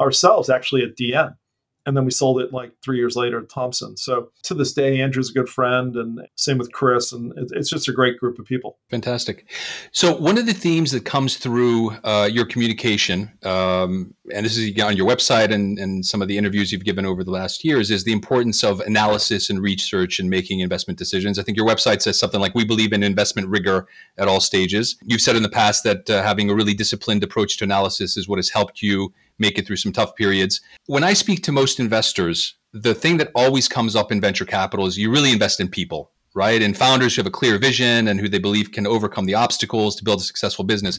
ourselves 0.00 0.48
actually 0.48 0.82
at 0.82 0.96
DN 0.96 1.36
and 1.86 1.96
then 1.96 2.04
we 2.04 2.10
sold 2.10 2.40
it 2.40 2.52
like 2.52 2.72
three 2.82 2.96
years 2.96 3.16
later 3.16 3.40
to 3.40 3.46
Thomson. 3.46 3.96
So 3.96 4.30
to 4.44 4.54
this 4.54 4.72
day, 4.72 5.00
Andrew's 5.00 5.30
a 5.30 5.32
good 5.32 5.48
friend, 5.48 5.94
and 5.96 6.20
same 6.36 6.58
with 6.58 6.72
Chris, 6.72 7.12
and 7.12 7.32
it's 7.36 7.68
just 7.68 7.88
a 7.88 7.92
great 7.92 8.18
group 8.18 8.38
of 8.38 8.46
people. 8.46 8.78
Fantastic. 8.90 9.50
So 9.92 10.16
one 10.16 10.38
of 10.38 10.46
the 10.46 10.54
themes 10.54 10.92
that 10.92 11.04
comes 11.04 11.36
through 11.36 11.90
uh, 12.04 12.28
your 12.30 12.46
communication, 12.46 13.30
um, 13.42 14.14
and 14.32 14.46
this 14.46 14.56
is 14.56 14.80
on 14.80 14.96
your 14.96 15.06
website 15.06 15.52
and, 15.52 15.78
and 15.78 16.04
some 16.04 16.22
of 16.22 16.28
the 16.28 16.38
interviews 16.38 16.72
you've 16.72 16.84
given 16.84 17.04
over 17.04 17.22
the 17.22 17.30
last 17.30 17.64
years, 17.64 17.90
is 17.90 18.04
the 18.04 18.12
importance 18.12 18.64
of 18.64 18.80
analysis 18.80 19.50
and 19.50 19.60
research 19.60 20.18
and 20.18 20.30
making 20.30 20.60
investment 20.60 20.98
decisions. 20.98 21.38
I 21.38 21.42
think 21.42 21.56
your 21.56 21.66
website 21.66 22.00
says 22.02 22.18
something 22.18 22.40
like, 22.40 22.54
"We 22.54 22.64
believe 22.64 22.92
in 22.92 23.02
investment 23.02 23.48
rigor 23.48 23.86
at 24.16 24.28
all 24.28 24.40
stages." 24.40 24.96
You've 25.04 25.20
said 25.20 25.36
in 25.36 25.42
the 25.42 25.48
past 25.48 25.84
that 25.84 26.08
uh, 26.08 26.22
having 26.22 26.50
a 26.50 26.54
really 26.54 26.74
disciplined 26.74 27.22
approach 27.22 27.58
to 27.58 27.64
analysis 27.64 28.16
is 28.16 28.28
what 28.28 28.38
has 28.38 28.48
helped 28.48 28.82
you 28.82 29.12
make 29.38 29.58
it 29.58 29.66
through 29.66 29.76
some 29.76 29.92
tough 29.92 30.14
periods. 30.14 30.60
When 30.86 31.04
I 31.04 31.12
speak 31.12 31.42
to 31.44 31.52
most 31.52 31.80
investors, 31.80 32.54
the 32.72 32.94
thing 32.94 33.18
that 33.18 33.30
always 33.34 33.68
comes 33.68 33.94
up 33.94 34.10
in 34.10 34.20
venture 34.20 34.44
capital 34.44 34.86
is 34.86 34.98
you 34.98 35.10
really 35.10 35.32
invest 35.32 35.60
in 35.60 35.68
people, 35.68 36.10
right? 36.34 36.60
And 36.60 36.76
founders 36.76 37.14
who 37.14 37.20
have 37.20 37.26
a 37.26 37.30
clear 37.30 37.58
vision 37.58 38.08
and 38.08 38.20
who 38.20 38.28
they 38.28 38.38
believe 38.38 38.72
can 38.72 38.86
overcome 38.86 39.26
the 39.26 39.34
obstacles 39.34 39.96
to 39.96 40.04
build 40.04 40.20
a 40.20 40.24
successful 40.24 40.64
business. 40.64 40.98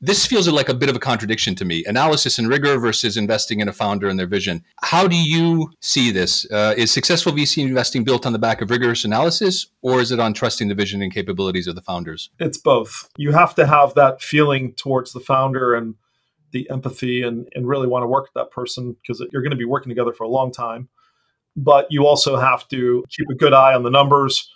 This 0.00 0.26
feels 0.26 0.46
like 0.48 0.68
a 0.68 0.74
bit 0.74 0.90
of 0.90 0.96
a 0.96 0.98
contradiction 0.98 1.54
to 1.54 1.64
me. 1.64 1.82
Analysis 1.86 2.38
and 2.38 2.46
rigor 2.46 2.78
versus 2.78 3.16
investing 3.16 3.60
in 3.60 3.68
a 3.68 3.72
founder 3.72 4.08
and 4.08 4.18
their 4.18 4.26
vision. 4.26 4.62
How 4.82 5.08
do 5.08 5.16
you 5.16 5.72
see 5.80 6.10
this? 6.10 6.44
Uh, 6.50 6.74
is 6.76 6.90
successful 6.90 7.32
VC 7.32 7.66
investing 7.66 8.04
built 8.04 8.26
on 8.26 8.34
the 8.34 8.38
back 8.38 8.60
of 8.60 8.70
rigorous 8.70 9.06
analysis, 9.06 9.66
or 9.80 10.00
is 10.00 10.12
it 10.12 10.20
on 10.20 10.34
trusting 10.34 10.68
the 10.68 10.74
vision 10.74 11.00
and 11.00 11.12
capabilities 11.12 11.66
of 11.66 11.74
the 11.74 11.80
founders? 11.80 12.28
It's 12.38 12.58
both. 12.58 13.08
You 13.16 13.32
have 13.32 13.54
to 13.54 13.66
have 13.66 13.94
that 13.94 14.20
feeling 14.20 14.74
towards 14.74 15.12
the 15.12 15.20
founder 15.20 15.74
and 15.74 15.94
the 16.54 16.70
empathy 16.70 17.22
and, 17.22 17.46
and 17.54 17.68
really 17.68 17.86
want 17.86 18.04
to 18.04 18.06
work 18.06 18.24
with 18.24 18.34
that 18.34 18.50
person 18.50 18.96
because 19.02 19.22
you're 19.30 19.42
going 19.42 19.50
to 19.50 19.56
be 19.56 19.66
working 19.66 19.90
together 19.90 20.14
for 20.14 20.24
a 20.24 20.28
long 20.28 20.50
time. 20.50 20.88
But 21.56 21.86
you 21.90 22.06
also 22.06 22.36
have 22.36 22.66
to 22.68 23.04
keep 23.10 23.28
a 23.30 23.34
good 23.34 23.52
eye 23.52 23.74
on 23.74 23.82
the 23.82 23.90
numbers 23.90 24.50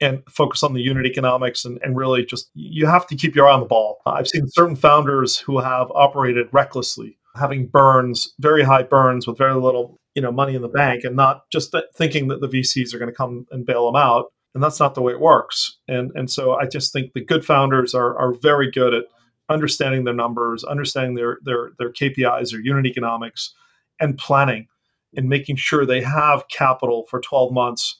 and 0.00 0.22
focus 0.28 0.64
on 0.64 0.74
the 0.74 0.80
unit 0.80 1.06
economics 1.06 1.64
and, 1.64 1.78
and 1.82 1.96
really 1.96 2.24
just 2.24 2.50
you 2.54 2.86
have 2.86 3.06
to 3.06 3.14
keep 3.14 3.36
your 3.36 3.48
eye 3.48 3.52
on 3.52 3.60
the 3.60 3.66
ball. 3.66 3.98
I've 4.04 4.26
seen 4.26 4.48
certain 4.48 4.74
founders 4.74 5.38
who 5.38 5.60
have 5.60 5.90
operated 5.94 6.48
recklessly, 6.50 7.18
having 7.36 7.68
burns, 7.68 8.34
very 8.40 8.64
high 8.64 8.82
burns 8.82 9.26
with 9.26 9.38
very 9.38 9.54
little 9.54 10.00
you 10.14 10.20
know 10.20 10.32
money 10.32 10.54
in 10.54 10.62
the 10.62 10.68
bank 10.68 11.04
and 11.04 11.16
not 11.16 11.48
just 11.50 11.74
thinking 11.94 12.28
that 12.28 12.40
the 12.40 12.48
VCs 12.48 12.92
are 12.92 12.98
going 12.98 13.10
to 13.10 13.16
come 13.16 13.46
and 13.50 13.64
bail 13.64 13.86
them 13.86 13.96
out. 13.96 14.26
And 14.54 14.62
that's 14.62 14.80
not 14.80 14.94
the 14.94 15.00
way 15.00 15.12
it 15.12 15.20
works. 15.20 15.78
And 15.86 16.10
and 16.14 16.30
so 16.30 16.54
I 16.54 16.66
just 16.66 16.92
think 16.92 17.12
the 17.12 17.24
good 17.24 17.44
founders 17.44 17.94
are 17.94 18.18
are 18.18 18.34
very 18.34 18.70
good 18.70 18.94
at 18.94 19.04
understanding 19.52 20.04
their 20.04 20.14
numbers, 20.14 20.64
understanding 20.64 21.14
their 21.14 21.38
their 21.42 21.72
their 21.78 21.92
KPIs, 21.92 22.50
their 22.50 22.60
unit 22.60 22.86
economics, 22.86 23.54
and 24.00 24.18
planning 24.18 24.68
and 25.14 25.28
making 25.28 25.56
sure 25.56 25.84
they 25.84 26.02
have 26.02 26.48
capital 26.48 27.04
for 27.08 27.20
12 27.20 27.52
months 27.52 27.98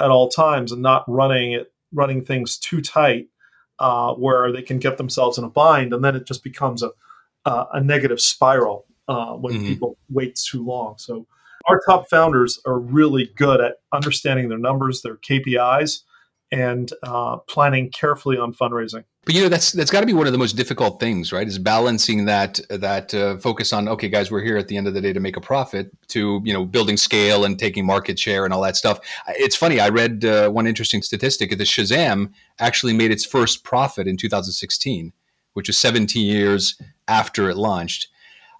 at 0.00 0.10
all 0.10 0.28
times 0.28 0.72
and 0.72 0.82
not 0.82 1.04
running 1.06 1.52
it 1.52 1.72
running 1.92 2.24
things 2.24 2.58
too 2.58 2.80
tight 2.80 3.28
uh, 3.78 4.12
where 4.14 4.50
they 4.50 4.62
can 4.62 4.78
get 4.78 4.96
themselves 4.96 5.38
in 5.38 5.44
a 5.44 5.48
bind 5.48 5.92
and 5.92 6.02
then 6.02 6.16
it 6.16 6.26
just 6.26 6.42
becomes 6.42 6.82
a 6.82 6.90
uh, 7.44 7.66
a 7.74 7.80
negative 7.80 8.20
spiral 8.20 8.86
uh, 9.08 9.32
when 9.32 9.54
mm-hmm. 9.54 9.66
people 9.66 9.98
wait 10.08 10.34
too 10.34 10.64
long. 10.64 10.94
So 10.98 11.26
our 11.68 11.80
top 11.86 12.08
founders 12.08 12.60
are 12.66 12.78
really 12.78 13.30
good 13.36 13.60
at 13.60 13.76
understanding 13.92 14.48
their 14.48 14.58
numbers, 14.58 15.02
their 15.02 15.16
KPIs, 15.16 16.00
and 16.50 16.92
uh, 17.02 17.36
planning 17.48 17.90
carefully 17.90 18.36
on 18.36 18.54
fundraising. 18.54 19.04
But 19.24 19.34
you 19.34 19.42
know 19.42 19.48
that's 19.48 19.72
that's 19.72 19.90
got 19.90 20.00
to 20.00 20.06
be 20.06 20.12
one 20.12 20.26
of 20.26 20.32
the 20.32 20.38
most 20.38 20.52
difficult 20.52 21.00
things, 21.00 21.32
right? 21.32 21.46
Is 21.46 21.58
balancing 21.58 22.26
that 22.26 22.60
that 22.68 23.14
uh, 23.14 23.38
focus 23.38 23.72
on 23.72 23.88
okay, 23.88 24.08
guys, 24.08 24.30
we're 24.30 24.42
here 24.42 24.58
at 24.58 24.68
the 24.68 24.76
end 24.76 24.86
of 24.86 24.92
the 24.92 25.00
day 25.00 25.14
to 25.14 25.20
make 25.20 25.36
a 25.36 25.40
profit, 25.40 25.90
to 26.08 26.42
you 26.44 26.52
know 26.52 26.64
building 26.66 26.96
scale 26.98 27.44
and 27.44 27.58
taking 27.58 27.86
market 27.86 28.18
share 28.18 28.44
and 28.44 28.52
all 28.52 28.60
that 28.62 28.76
stuff. 28.76 29.00
It's 29.28 29.56
funny. 29.56 29.80
I 29.80 29.88
read 29.88 30.24
uh, 30.24 30.50
one 30.50 30.66
interesting 30.66 31.00
statistic 31.00 31.50
that 31.50 31.58
Shazam 31.58 32.32
actually 32.58 32.92
made 32.92 33.10
its 33.10 33.24
first 33.24 33.64
profit 33.64 34.06
in 34.06 34.18
2016, 34.18 35.12
which 35.54 35.68
is 35.70 35.78
17 35.78 36.24
years 36.24 36.80
after 37.08 37.48
it 37.48 37.56
launched. 37.56 38.08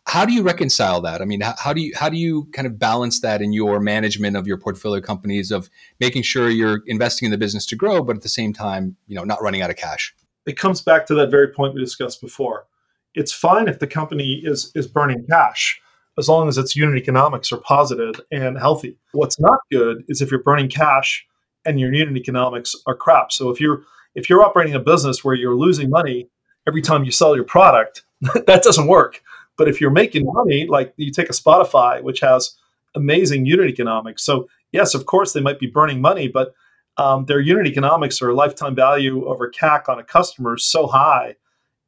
How 0.07 0.25
do 0.27 0.33
you 0.33 0.43
reconcile 0.43 1.01
that? 1.03 1.23
I 1.23 1.25
mean, 1.25 1.41
how 1.43 1.75
do 1.75 1.83
you 1.83 1.93
how 1.95 2.09
do 2.09 2.17
you 2.17 2.49
kind 2.53 2.67
of 2.67 2.79
balance 2.79 3.21
that 3.21 3.43
in 3.43 3.53
your 3.53 3.81
management 3.81 4.35
of 4.35 4.47
your 4.47 4.57
portfolio 4.57 5.03
companies 5.03 5.51
of 5.51 5.69
making 6.01 6.23
sure 6.23 6.49
you're 6.49 6.83
investing 6.87 7.27
in 7.27 7.33
the 7.33 7.39
business 7.39 7.67
to 7.67 7.77
grow, 7.77 8.03
but 8.03 8.17
at 8.17 8.23
the 8.23 8.29
same 8.31 8.55
time, 8.55 8.97
you 9.07 9.15
know, 9.15 9.25
not 9.25 9.43
running 9.43 9.61
out 9.61 9.69
of 9.69 9.77
cash? 9.77 10.15
It 10.47 10.59
comes 10.59 10.83
back 10.83 11.07
to 11.07 11.15
that 11.15 11.31
very 11.31 11.49
point 11.49 11.75
we 11.75 11.81
discussed 11.81 12.21
before. 12.21 12.67
It's 13.15 13.33
fine 13.33 13.69
if 13.69 13.79
the 13.79 13.87
company 13.87 14.41
is 14.45 14.73
is 14.75 14.87
burning 14.87 15.25
cash 15.29 15.81
as 16.19 16.29
long 16.29 16.49
as 16.49 16.59
its 16.59 16.77
unit 16.77 16.97
economics 16.97 17.53
are 17.53 17.59
positive 17.59 18.21
and 18.31 18.59
healthy. 18.59 18.97
What's 19.13 19.41
not 19.41 19.59
good 19.71 20.05
is 20.09 20.21
if 20.21 20.31
you're 20.31 20.43
burning 20.43 20.69
cash 20.69 21.27
and 21.65 21.81
your 21.81 21.93
unit 21.93 22.17
economics 22.17 22.75
are 22.87 22.95
crap. 22.95 23.33
So 23.33 23.51
if 23.51 23.61
you're 23.61 23.83
if 24.15 24.31
you're 24.31 24.45
operating 24.45 24.75
a 24.75 24.81
business 24.81 25.25
where 25.25 25.35
you're 25.35 25.57
losing 25.57 25.91
money 25.91 26.29
every 26.67 26.83
time 26.83 27.05
you 27.05 27.11
sell 27.11 27.35
your 27.35 27.45
product, 27.45 28.05
that 28.21 28.63
doesn't 28.63 28.87
work. 28.87 29.23
But 29.57 29.69
if 29.69 29.81
you're 29.81 29.91
making 29.91 30.27
money, 30.27 30.67
like 30.67 30.93
you 30.97 31.13
take 31.13 31.29
a 31.29 31.33
Spotify, 31.33 32.03
which 32.03 32.21
has 32.21 32.57
amazing 32.95 33.47
unit 33.47 33.69
economics. 33.69 34.25
So 34.25 34.49
yes, 34.73 34.95
of 34.95 35.07
course 35.07 35.33
they 35.33 35.41
might 35.41 35.59
be 35.59 35.67
burning 35.67 36.01
money, 36.01 36.29
but 36.29 36.55
um, 36.97 37.27
their 37.27 37.41
unit 37.41 37.67
economics 37.67 38.23
or 38.23 38.33
lifetime 38.33 38.75
value 38.75 39.27
over 39.27 39.51
CAC 39.51 39.89
on 39.89 39.99
a 39.99 40.05
customer 40.05 40.55
is 40.55 40.65
so 40.65 40.87
high 40.87 41.37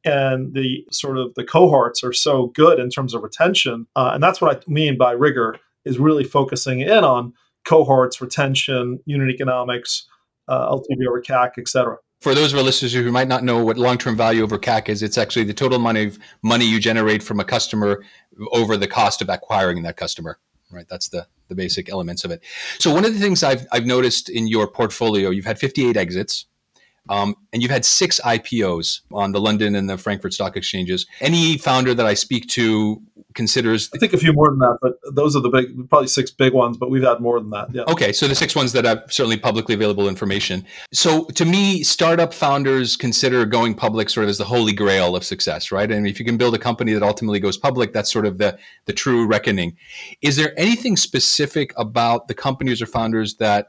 and 0.05 0.53
the 0.53 0.85
sort 0.91 1.17
of 1.17 1.33
the 1.35 1.43
cohorts 1.43 2.03
are 2.03 2.13
so 2.13 2.47
good 2.47 2.79
in 2.79 2.89
terms 2.89 3.13
of 3.13 3.23
retention 3.23 3.87
uh, 3.95 4.11
and 4.13 4.23
that's 4.23 4.39
what 4.39 4.55
i 4.55 4.71
mean 4.71 4.97
by 4.97 5.11
rigor 5.11 5.57
is 5.85 5.99
really 5.99 6.23
focusing 6.23 6.81
in 6.81 7.03
on 7.03 7.33
cohorts 7.65 8.21
retention 8.21 8.99
unit 9.05 9.29
economics 9.29 10.07
uh, 10.47 10.71
ltv 10.71 11.07
over 11.07 11.19
cac 11.19 11.53
etc 11.57 11.97
for 12.21 12.33
those 12.33 12.51
of 12.51 12.57
our 12.57 12.65
listeners 12.65 12.93
who 12.93 13.11
might 13.11 13.27
not 13.27 13.43
know 13.43 13.63
what 13.63 13.77
long-term 13.77 14.17
value 14.17 14.41
over 14.41 14.57
CAC 14.57 14.89
is, 14.89 15.03
it's 15.03 15.19
actually 15.19 15.45
the 15.45 15.53
total 15.53 15.77
money 15.77 16.11
money 16.41 16.65
you 16.65 16.79
generate 16.79 17.21
from 17.21 17.39
a 17.39 17.43
customer 17.43 18.03
over 18.51 18.75
the 18.75 18.87
cost 18.87 19.21
of 19.21 19.29
acquiring 19.29 19.83
that 19.83 19.97
customer. 19.97 20.39
Right. 20.71 20.87
That's 20.89 21.09
the 21.09 21.27
the 21.47 21.55
basic 21.55 21.89
elements 21.89 22.25
of 22.25 22.31
it. 22.31 22.43
So 22.77 22.93
one 22.93 23.05
of 23.05 23.13
the 23.13 23.19
things 23.19 23.43
I've 23.43 23.65
I've 23.71 23.85
noticed 23.85 24.29
in 24.29 24.47
your 24.47 24.67
portfolio, 24.67 25.29
you've 25.29 25.45
had 25.45 25.59
58 25.59 25.95
exits. 25.95 26.45
Um, 27.09 27.35
and 27.53 27.61
you've 27.61 27.71
had 27.71 27.85
six 27.85 28.19
IPOs 28.23 29.01
on 29.11 29.31
the 29.31 29.41
London 29.41 29.75
and 29.75 29.89
the 29.89 29.97
Frankfurt 29.97 30.33
stock 30.33 30.57
exchanges. 30.57 31.05
Any 31.21 31.57
founder 31.57 31.93
that 31.93 32.05
I 32.05 32.13
speak 32.13 32.47
to 32.49 33.01
considers. 33.37 33.89
I 33.93 33.99
think 33.99 34.11
a 34.11 34.17
few 34.17 34.33
more 34.33 34.49
than 34.49 34.59
that, 34.59 34.79
but 34.81 34.93
those 35.13 35.35
are 35.35 35.39
the 35.41 35.49
big, 35.49 35.89
probably 35.89 36.07
six 36.07 36.31
big 36.31 36.53
ones, 36.53 36.75
but 36.75 36.89
we've 36.89 37.03
had 37.03 37.21
more 37.21 37.39
than 37.39 37.51
that. 37.51 37.73
Yeah. 37.73 37.83
Okay. 37.87 38.11
So 38.11 38.27
the 38.27 38.35
six 38.35 38.55
ones 38.55 38.73
that 38.73 38.83
have 38.83 39.03
certainly 39.09 39.37
publicly 39.37 39.75
available 39.75 40.09
information. 40.09 40.65
So 40.91 41.25
to 41.25 41.45
me, 41.45 41.83
startup 41.83 42.33
founders 42.33 42.97
consider 42.97 43.45
going 43.45 43.75
public 43.75 44.09
sort 44.09 44.25
of 44.25 44.29
as 44.29 44.37
the 44.37 44.45
holy 44.45 44.73
grail 44.73 45.15
of 45.15 45.23
success, 45.23 45.71
right? 45.71 45.89
And 45.89 46.07
if 46.07 46.19
you 46.19 46.25
can 46.25 46.35
build 46.35 46.55
a 46.55 46.59
company 46.59 46.93
that 46.93 47.03
ultimately 47.03 47.39
goes 47.39 47.57
public, 47.57 47.93
that's 47.93 48.11
sort 48.11 48.25
of 48.25 48.39
the, 48.39 48.57
the 48.85 48.93
true 48.93 49.25
reckoning. 49.25 49.77
Is 50.21 50.35
there 50.35 50.53
anything 50.57 50.97
specific 50.97 51.73
about 51.77 52.27
the 52.27 52.33
companies 52.33 52.81
or 52.81 52.87
founders 52.87 53.35
that 53.35 53.67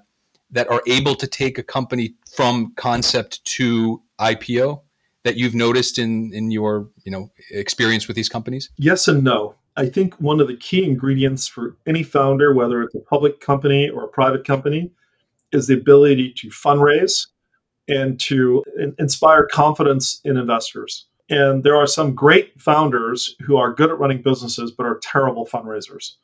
that 0.51 0.69
are 0.71 0.83
able 0.87 1.15
to 1.15 1.27
take 1.27 1.59
a 1.59 1.63
company 1.63 2.15
from 2.35 2.73
concept 2.77 3.45
to 3.45 4.03
IPO? 4.19 4.83
that 5.25 5.37
you've 5.37 5.55
noticed 5.55 5.99
in 5.99 6.33
in 6.33 6.51
your 6.51 6.89
you 7.05 7.13
know 7.13 7.31
experience 7.51 8.09
with 8.09 8.17
these 8.17 8.31
companies? 8.31 8.71
Yes 8.79 9.09
and 9.09 9.23
no. 9.23 9.55
I 9.77 9.87
think 9.87 10.15
one 10.15 10.41
of 10.41 10.49
the 10.49 10.57
key 10.57 10.85
ingredients 10.85 11.47
for 11.47 11.77
any 11.87 12.03
founder, 12.03 12.53
whether 12.53 12.83
it's 12.83 12.95
a 12.95 13.01
public 13.01 13.41
company 13.41 13.89
or 13.89 14.05
a 14.05 14.09
private 14.09 14.45
company, 14.45 14.91
is 15.53 15.67
the 15.67 15.75
ability 15.75 16.33
to 16.39 16.49
fundraise 16.49 17.27
and 17.87 18.19
to 18.21 18.65
inspire 18.99 19.47
confidence 19.47 20.21
in 20.25 20.37
investors. 20.37 21.07
And 21.31 21.63
there 21.63 21.77
are 21.77 21.87
some 21.87 22.15
great 22.15 22.61
founders 22.61 23.37
who 23.41 23.57
are 23.57 23.73
good 23.73 23.91
at 23.91 23.99
running 23.99 24.23
businesses 24.23 24.73
but 24.73 24.87
are 24.87 24.99
terrible 25.01 25.47
fundraisers. 25.47 26.15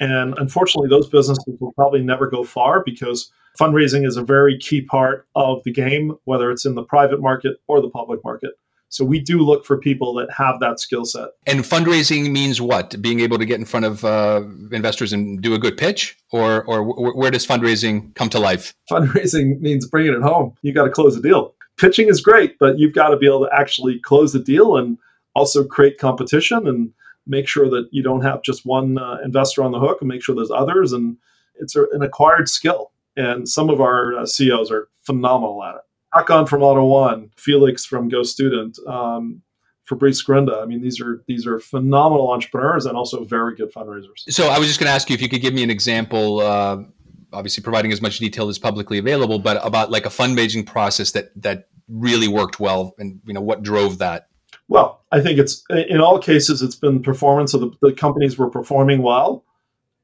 And 0.00 0.38
unfortunately, 0.38 0.88
those 0.88 1.08
businesses 1.08 1.56
will 1.60 1.72
probably 1.72 2.02
never 2.02 2.30
go 2.30 2.44
far 2.44 2.82
because 2.84 3.32
fundraising 3.58 4.06
is 4.06 4.16
a 4.16 4.22
very 4.22 4.58
key 4.58 4.80
part 4.80 5.26
of 5.34 5.62
the 5.64 5.72
game, 5.72 6.16
whether 6.24 6.50
it's 6.50 6.64
in 6.64 6.74
the 6.74 6.84
private 6.84 7.20
market 7.20 7.56
or 7.66 7.80
the 7.80 7.90
public 7.90 8.22
market. 8.24 8.52
So 8.90 9.04
we 9.04 9.20
do 9.20 9.40
look 9.40 9.66
for 9.66 9.76
people 9.76 10.14
that 10.14 10.30
have 10.30 10.60
that 10.60 10.80
skill 10.80 11.04
set. 11.04 11.28
And 11.46 11.60
fundraising 11.60 12.30
means 12.30 12.58
what? 12.58 13.00
Being 13.02 13.20
able 13.20 13.36
to 13.36 13.44
get 13.44 13.58
in 13.58 13.66
front 13.66 13.84
of 13.84 14.02
uh, 14.04 14.42
investors 14.72 15.12
and 15.12 15.42
do 15.42 15.52
a 15.54 15.58
good 15.58 15.76
pitch, 15.76 16.16
or 16.32 16.64
or 16.64 16.78
w- 16.78 17.16
where 17.16 17.30
does 17.30 17.46
fundraising 17.46 18.14
come 18.14 18.30
to 18.30 18.38
life? 18.38 18.74
Fundraising 18.90 19.60
means 19.60 19.86
bringing 19.86 20.14
it 20.14 20.22
home. 20.22 20.54
You 20.62 20.72
got 20.72 20.84
to 20.84 20.90
close 20.90 21.16
a 21.16 21.20
deal. 21.20 21.54
Pitching 21.76 22.08
is 22.08 22.22
great, 22.22 22.58
but 22.58 22.78
you've 22.78 22.94
got 22.94 23.08
to 23.10 23.18
be 23.18 23.26
able 23.26 23.44
to 23.44 23.50
actually 23.54 24.00
close 24.00 24.32
the 24.32 24.40
deal 24.40 24.76
and 24.76 24.96
also 25.34 25.64
create 25.64 25.98
competition 25.98 26.66
and 26.66 26.90
make 27.26 27.46
sure 27.46 27.68
that 27.68 27.88
you 27.92 28.02
don't 28.02 28.22
have 28.22 28.42
just 28.42 28.64
one 28.64 28.98
uh, 28.98 29.18
investor 29.22 29.62
on 29.62 29.70
the 29.70 29.78
hook 29.78 29.98
and 30.00 30.08
make 30.08 30.22
sure 30.22 30.34
there's 30.34 30.50
others. 30.50 30.92
And 30.92 31.18
it's 31.56 31.76
a, 31.76 31.84
an 31.92 32.02
acquired 32.02 32.48
skill. 32.48 32.90
And 33.18 33.48
some 33.48 33.68
of 33.68 33.80
our 33.80 34.16
uh, 34.16 34.26
CEOs 34.26 34.70
are 34.70 34.88
phenomenal 35.02 35.62
at 35.64 35.74
it. 35.74 35.80
Hakan 36.14 36.48
from 36.48 36.62
AUTO1, 36.62 37.30
Felix 37.36 37.84
from 37.84 38.08
GoStudent, 38.10 38.78
um, 38.88 39.42
Fabrice 39.86 40.22
Grinda. 40.22 40.62
I 40.62 40.66
mean, 40.66 40.80
these 40.80 41.00
are 41.00 41.22
these 41.26 41.46
are 41.46 41.58
phenomenal 41.58 42.30
entrepreneurs 42.30 42.86
and 42.86 42.96
also 42.96 43.24
very 43.24 43.56
good 43.56 43.72
fundraisers. 43.72 44.20
So 44.28 44.48
I 44.48 44.58
was 44.58 44.68
just 44.68 44.78
going 44.78 44.88
to 44.88 44.92
ask 44.92 45.10
you 45.10 45.14
if 45.14 45.22
you 45.22 45.28
could 45.28 45.40
give 45.42 45.52
me 45.52 45.62
an 45.62 45.70
example. 45.70 46.40
Uh, 46.40 46.84
obviously, 47.32 47.62
providing 47.62 47.92
as 47.92 48.00
much 48.00 48.18
detail 48.18 48.48
as 48.48 48.58
publicly 48.58 48.98
available, 48.98 49.38
but 49.38 49.64
about 49.66 49.90
like 49.90 50.06
a 50.06 50.10
fundraising 50.10 50.64
process 50.64 51.12
that 51.12 51.30
that 51.42 51.68
really 51.88 52.28
worked 52.28 52.60
well, 52.60 52.94
and 52.98 53.20
you 53.26 53.34
know 53.34 53.40
what 53.40 53.62
drove 53.62 53.98
that. 53.98 54.28
Well, 54.68 55.02
I 55.10 55.20
think 55.20 55.38
it's 55.38 55.64
in 55.70 56.00
all 56.00 56.18
cases 56.18 56.62
it's 56.62 56.76
been 56.76 57.02
performance 57.02 57.54
of 57.54 57.60
the, 57.62 57.70
the 57.80 57.92
companies 57.92 58.38
were 58.38 58.50
performing 58.50 59.02
well, 59.02 59.44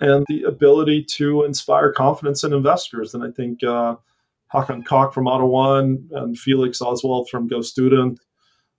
and 0.05 0.25
the 0.29 0.43
ability 0.45 1.05
to 1.17 1.45
inspire 1.45 1.93
confidence 1.93 2.45
in 2.45 2.53
investors. 2.53 3.15
And 3.15 3.25
I 3.25 3.31
think. 3.31 3.63
Uh, 3.63 3.97
Hakan 4.55 4.85
Koch 4.85 5.13
from 5.13 5.25
AUTO1 5.25 6.13
and 6.13 6.39
Felix 6.39 6.79
Ohswald 6.79 7.29
from 7.29 7.49
GoStudent, 7.49 8.19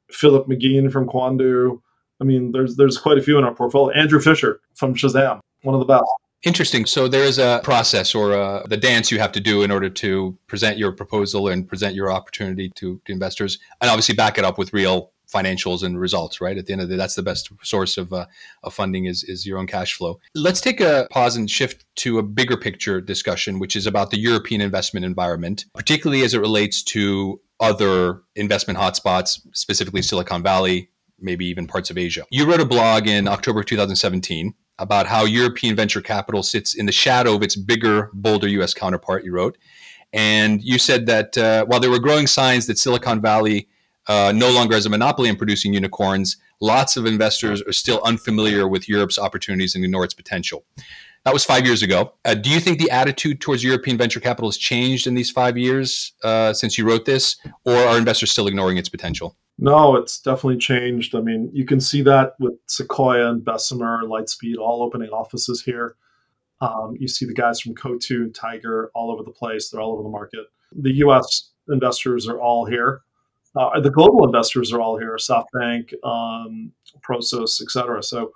Philipp 0.09 0.47
Magin 0.47 0.89
from 0.89 1.07
Quandoo. 1.07 1.81
I 2.21 2.23
mean, 2.23 2.53
there's 2.53 2.77
there's 2.77 2.97
quite 2.97 3.17
a 3.17 3.21
few 3.21 3.37
in 3.37 3.43
our 3.43 3.53
portfolio. 3.53 3.93
Andrew 3.95 4.21
Fisher 4.21 4.61
from 4.73 4.95
Shazam, 4.95 5.41
one 5.63 5.75
of 5.75 5.79
the 5.79 5.85
best. 5.85 6.05
Interesting. 6.43 6.85
So 6.85 7.07
there 7.07 7.23
is 7.23 7.39
a 7.39 7.59
process 7.63 8.13
or 8.13 8.33
uh, 8.33 8.65
the 8.67 8.77
dance 8.77 9.11
you 9.11 9.19
have 9.19 9.31
to 9.31 9.39
do 9.39 9.63
in 9.63 9.71
order 9.71 9.89
to 9.89 10.37
present 10.47 10.77
your 10.77 10.91
proposal 10.91 11.47
and 11.47 11.67
present 11.67 11.95
your 11.95 12.11
opportunity 12.11 12.69
to, 12.75 13.01
to 13.05 13.11
investors, 13.11 13.59
and 13.81 13.89
obviously 13.89 14.15
back 14.15 14.37
it 14.37 14.45
up 14.45 14.57
with 14.57 14.71
real 14.71 15.11
financials 15.31 15.83
and 15.83 15.99
results, 15.99 16.41
right? 16.41 16.57
At 16.57 16.65
the 16.65 16.73
end 16.73 16.81
of 16.81 16.89
the 16.89 16.95
day, 16.95 16.97
that's 16.97 17.15
the 17.15 17.23
best 17.23 17.49
source 17.63 17.97
of, 17.97 18.13
uh, 18.13 18.25
of 18.63 18.73
funding 18.73 19.05
is, 19.05 19.23
is 19.23 19.45
your 19.45 19.57
own 19.57 19.67
cash 19.67 19.93
flow. 19.93 20.19
Let's 20.33 20.61
take 20.61 20.81
a 20.81 21.07
pause 21.11 21.35
and 21.35 21.49
shift 21.49 21.85
to 21.97 22.19
a 22.19 22.23
bigger 22.23 22.57
picture 22.57 23.01
discussion, 23.01 23.59
which 23.59 23.75
is 23.75 23.87
about 23.87 24.11
the 24.11 24.19
European 24.19 24.61
investment 24.61 25.05
environment, 25.05 25.65
particularly 25.73 26.23
as 26.23 26.33
it 26.33 26.39
relates 26.39 26.83
to 26.83 27.39
other 27.59 28.21
investment 28.35 28.79
hotspots, 28.79 29.39
specifically 29.53 30.01
Silicon 30.01 30.43
Valley, 30.43 30.89
maybe 31.19 31.45
even 31.45 31.67
parts 31.67 31.89
of 31.89 31.97
Asia. 31.97 32.23
You 32.29 32.49
wrote 32.49 32.59
a 32.59 32.65
blog 32.65 33.07
in 33.07 33.27
October 33.27 33.63
2017 33.63 34.53
about 34.77 35.07
how 35.07 35.23
European 35.23 35.75
venture 35.75 36.01
capital 36.01 36.43
sits 36.43 36.73
in 36.75 36.85
the 36.85 36.91
shadow 36.91 37.35
of 37.35 37.43
its 37.43 37.55
bigger, 37.55 38.09
bolder 38.13 38.47
US 38.47 38.73
counterpart, 38.73 39.23
you 39.23 39.31
wrote. 39.31 39.57
And 40.11 40.61
you 40.61 40.77
said 40.77 41.05
that 41.07 41.37
uh, 41.37 41.65
while 41.65 41.79
there 41.79 41.89
were 41.89 41.99
growing 41.99 42.27
signs 42.27 42.67
that 42.67 42.77
Silicon 42.77 43.21
Valley 43.21 43.67
uh, 44.07 44.31
no 44.35 44.51
longer 44.51 44.75
has 44.75 44.85
a 44.85 44.89
monopoly 44.89 45.29
in 45.29 45.35
producing 45.35 45.73
unicorns, 45.73 46.37
lots 46.61 46.97
of 46.97 47.05
investors 47.05 47.61
are 47.61 47.73
still 47.73 48.01
unfamiliar 48.03 48.67
with 48.67 48.87
Europe's 48.87 49.17
opportunities 49.17 49.75
and 49.75 49.83
ignore 49.83 50.03
its 50.03 50.13
potential. 50.13 50.65
That 51.25 51.33
was 51.33 51.43
five 51.43 51.65
years 51.65 51.81
ago. 51.81 52.13
Uh, 52.23 52.35
do 52.35 52.51
you 52.51 52.59
think 52.59 52.77
the 52.77 52.91
attitude 52.91 53.41
towards 53.41 53.63
European 53.63 53.97
venture 53.97 54.19
capital 54.19 54.47
has 54.47 54.57
changed 54.57 55.07
in 55.07 55.15
these 55.15 55.31
five 55.31 55.57
years 55.57 56.13
uh, 56.23 56.53
since 56.53 56.77
you 56.77 56.87
wrote 56.87 57.05
this, 57.05 57.37
or 57.65 57.75
are 57.75 57.97
investors 57.97 58.31
still 58.31 58.45
ignoring 58.45 58.77
its 58.77 58.89
potential? 58.89 59.35
No, 59.57 59.95
it's 59.95 60.19
definitely 60.19 60.57
changed. 60.57 61.15
I 61.15 61.21
mean, 61.21 61.49
you 61.51 61.65
can 61.65 61.79
see 61.79 62.03
that 62.03 62.33
with 62.39 62.53
Sequoia 62.67 63.31
and 63.31 63.43
Bessemer, 63.43 64.03
Lightspeed, 64.03 64.57
all 64.57 64.83
opening 64.83 65.09
offices 65.09 65.63
here. 65.63 65.95
Um, 66.61 66.95
you 66.99 67.07
see 67.07 67.25
the 67.25 67.33
guys 67.33 67.59
from 67.59 67.73
Coatue, 67.73 68.31
Tiger, 68.31 68.91
all 68.93 69.11
over 69.11 69.23
the 69.23 69.31
place. 69.31 69.69
They're 69.69 69.81
all 69.81 69.93
over 69.93 70.03
the 70.03 70.09
market. 70.09 70.45
The 70.73 70.93
U.S. 70.97 71.51
investors 71.69 72.27
are 72.27 72.39
all 72.39 72.65
here. 72.65 73.01
Uh, 73.55 73.79
the 73.79 73.89
global 73.89 74.25
investors 74.25 74.73
are 74.73 74.81
all 74.81 74.97
here: 74.97 75.15
SoftBank, 75.15 75.93
um, 76.03 76.71
Prosus, 77.01 77.61
etc. 77.61 78.03
So 78.03 78.31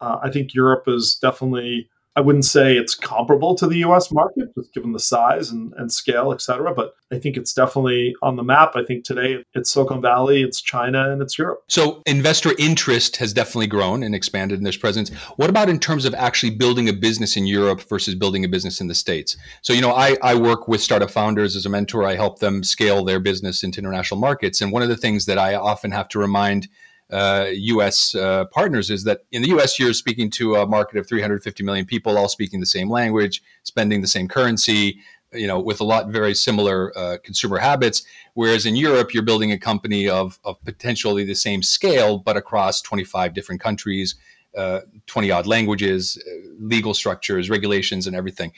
uh, 0.00 0.18
I 0.22 0.30
think 0.30 0.54
Europe 0.54 0.84
is 0.86 1.16
definitely 1.20 1.88
I 2.16 2.20
wouldn't 2.20 2.44
say 2.44 2.76
it's 2.76 2.94
comparable 2.94 3.54
to 3.54 3.68
the 3.68 3.78
US 3.78 4.10
market, 4.10 4.52
just 4.56 4.74
given 4.74 4.92
the 4.92 4.98
size 4.98 5.50
and, 5.50 5.72
and 5.76 5.92
scale, 5.92 6.32
et 6.32 6.42
cetera. 6.42 6.74
But 6.74 6.94
I 7.12 7.18
think 7.18 7.36
it's 7.36 7.52
definitely 7.52 8.14
on 8.22 8.36
the 8.36 8.42
map. 8.42 8.72
I 8.74 8.84
think 8.84 9.04
today 9.04 9.44
it's 9.54 9.70
Silicon 9.70 10.02
Valley, 10.02 10.42
it's 10.42 10.60
China, 10.60 11.10
and 11.10 11.22
it's 11.22 11.38
Europe. 11.38 11.62
So 11.68 12.02
investor 12.06 12.50
interest 12.58 13.16
has 13.18 13.32
definitely 13.32 13.68
grown 13.68 14.02
and 14.02 14.14
expanded 14.14 14.58
in 14.58 14.64
this 14.64 14.76
presence. 14.76 15.10
What 15.36 15.50
about 15.50 15.68
in 15.68 15.78
terms 15.78 16.04
of 16.04 16.14
actually 16.14 16.50
building 16.56 16.88
a 16.88 16.92
business 16.92 17.36
in 17.36 17.46
Europe 17.46 17.82
versus 17.88 18.14
building 18.16 18.44
a 18.44 18.48
business 18.48 18.80
in 18.80 18.88
the 18.88 18.94
States? 18.94 19.36
So, 19.62 19.72
you 19.72 19.80
know, 19.80 19.92
I, 19.92 20.16
I 20.22 20.34
work 20.34 20.66
with 20.66 20.80
startup 20.80 21.10
founders 21.10 21.54
as 21.54 21.64
a 21.64 21.68
mentor. 21.68 22.04
I 22.04 22.16
help 22.16 22.40
them 22.40 22.64
scale 22.64 23.04
their 23.04 23.20
business 23.20 23.62
into 23.62 23.78
international 23.78 24.18
markets. 24.20 24.60
And 24.60 24.72
one 24.72 24.82
of 24.82 24.88
the 24.88 24.96
things 24.96 25.26
that 25.26 25.38
I 25.38 25.54
often 25.54 25.92
have 25.92 26.08
to 26.08 26.18
remind 26.18 26.68
U.S. 27.12 28.14
Uh, 28.14 28.44
partners 28.46 28.90
is 28.90 29.04
that 29.04 29.20
in 29.32 29.42
the 29.42 29.48
U.S. 29.48 29.78
you're 29.78 29.92
speaking 29.92 30.30
to 30.30 30.56
a 30.56 30.66
market 30.66 30.98
of 30.98 31.06
350 31.06 31.62
million 31.64 31.84
people, 31.84 32.16
all 32.16 32.28
speaking 32.28 32.60
the 32.60 32.66
same 32.66 32.88
language, 32.90 33.42
spending 33.62 34.00
the 34.00 34.06
same 34.06 34.28
currency, 34.28 35.00
you 35.32 35.46
know, 35.46 35.60
with 35.60 35.80
a 35.80 35.84
lot 35.84 36.08
very 36.08 36.34
similar 36.34 36.96
uh, 36.96 37.16
consumer 37.22 37.58
habits. 37.58 38.02
Whereas 38.34 38.66
in 38.66 38.76
Europe, 38.76 39.14
you're 39.14 39.22
building 39.22 39.52
a 39.52 39.58
company 39.58 40.08
of, 40.08 40.38
of 40.44 40.62
potentially 40.64 41.24
the 41.24 41.34
same 41.34 41.62
scale, 41.62 42.18
but 42.18 42.36
across 42.36 42.80
25 42.82 43.34
different 43.34 43.60
countries, 43.60 44.16
uh, 44.56 44.80
20 45.06 45.30
odd 45.30 45.46
languages, 45.46 46.20
uh, 46.26 46.48
legal 46.58 46.94
structures, 46.94 47.48
regulations, 47.48 48.06
and 48.06 48.16
everything. 48.16 48.52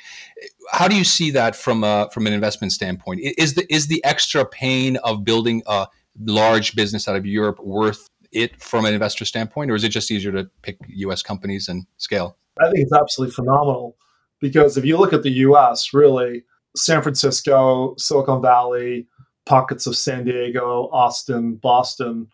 How 0.70 0.88
do 0.88 0.96
you 0.96 1.04
see 1.04 1.30
that 1.32 1.54
from 1.54 1.84
a, 1.84 2.08
from 2.12 2.26
an 2.26 2.32
investment 2.32 2.72
standpoint? 2.72 3.20
Is 3.20 3.54
the 3.54 3.70
is 3.72 3.88
the 3.88 4.02
extra 4.04 4.44
pain 4.46 4.96
of 4.98 5.24
building 5.24 5.62
a 5.66 5.88
large 6.24 6.74
business 6.74 7.08
out 7.08 7.16
of 7.16 7.26
Europe 7.26 7.60
worth 7.60 8.08
it 8.32 8.60
from 8.60 8.84
an 8.84 8.94
investor 8.94 9.24
standpoint, 9.24 9.70
or 9.70 9.74
is 9.74 9.84
it 9.84 9.90
just 9.90 10.10
easier 10.10 10.32
to 10.32 10.48
pick 10.62 10.78
U.S. 10.88 11.22
companies 11.22 11.68
and 11.68 11.86
scale? 11.98 12.36
I 12.60 12.64
think 12.64 12.78
it's 12.78 12.92
absolutely 12.92 13.34
phenomenal 13.34 13.96
because 14.40 14.76
if 14.76 14.84
you 14.84 14.96
look 14.96 15.12
at 15.12 15.22
the 15.22 15.30
U.S., 15.30 15.94
really, 15.94 16.44
San 16.76 17.02
Francisco, 17.02 17.94
Silicon 17.98 18.42
Valley, 18.42 19.06
pockets 19.44 19.86
of 19.86 19.96
San 19.96 20.24
Diego, 20.24 20.88
Austin, 20.92 21.56
Boston, 21.56 22.28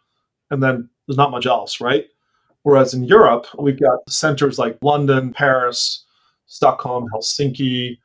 and 0.50 0.62
then 0.62 0.88
there's 1.06 1.16
not 1.16 1.30
much 1.30 1.46
else, 1.46 1.80
right? 1.80 2.06
Whereas 2.62 2.94
in 2.94 3.04
Europe, 3.04 3.46
we've 3.58 3.80
got 3.80 3.98
centers 4.08 4.58
like 4.58 4.78
London, 4.82 5.32
Paris, 5.32 6.04
Stockholm, 6.46 7.06
Helsinki, 7.14 7.98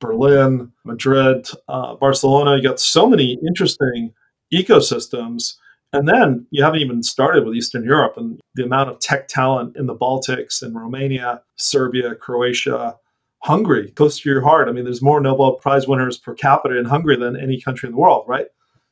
Berlin, 0.00 0.72
Madrid, 0.84 1.48
uh, 1.68 1.94
Barcelona. 1.96 2.56
You 2.56 2.62
got 2.62 2.80
so 2.80 3.08
many 3.08 3.38
interesting 3.46 4.12
ecosystems 4.52 5.54
and 5.92 6.08
then 6.08 6.46
you 6.50 6.62
haven't 6.62 6.80
even 6.80 7.02
started 7.02 7.44
with 7.44 7.54
Eastern 7.54 7.84
Europe 7.84 8.16
and 8.16 8.40
the 8.54 8.64
amount 8.64 8.90
of 8.90 9.00
tech 9.00 9.28
talent 9.28 9.76
in 9.76 9.86
the 9.86 9.96
Baltics 9.96 10.62
and 10.62 10.74
Romania, 10.74 11.42
Serbia, 11.56 12.14
Croatia, 12.14 12.96
Hungary, 13.42 13.90
close 13.92 14.20
to 14.20 14.28
your 14.28 14.42
heart. 14.42 14.68
I 14.68 14.72
mean, 14.72 14.84
there's 14.84 15.02
more 15.02 15.20
Nobel 15.20 15.54
Prize 15.54 15.88
winners 15.88 16.18
per 16.18 16.34
capita 16.34 16.78
in 16.78 16.84
Hungary 16.84 17.16
than 17.16 17.36
any 17.36 17.60
country 17.60 17.88
in 17.88 17.92
the 17.92 18.00
world, 18.00 18.24
right? 18.28 18.46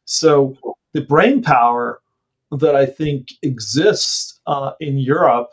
So 0.06 0.56
the 0.94 1.02
brain 1.02 1.42
power 1.42 2.00
that 2.50 2.74
I 2.74 2.86
think 2.86 3.28
exists 3.42 4.40
uh, 4.46 4.72
in 4.80 4.98
Europe 4.98 5.50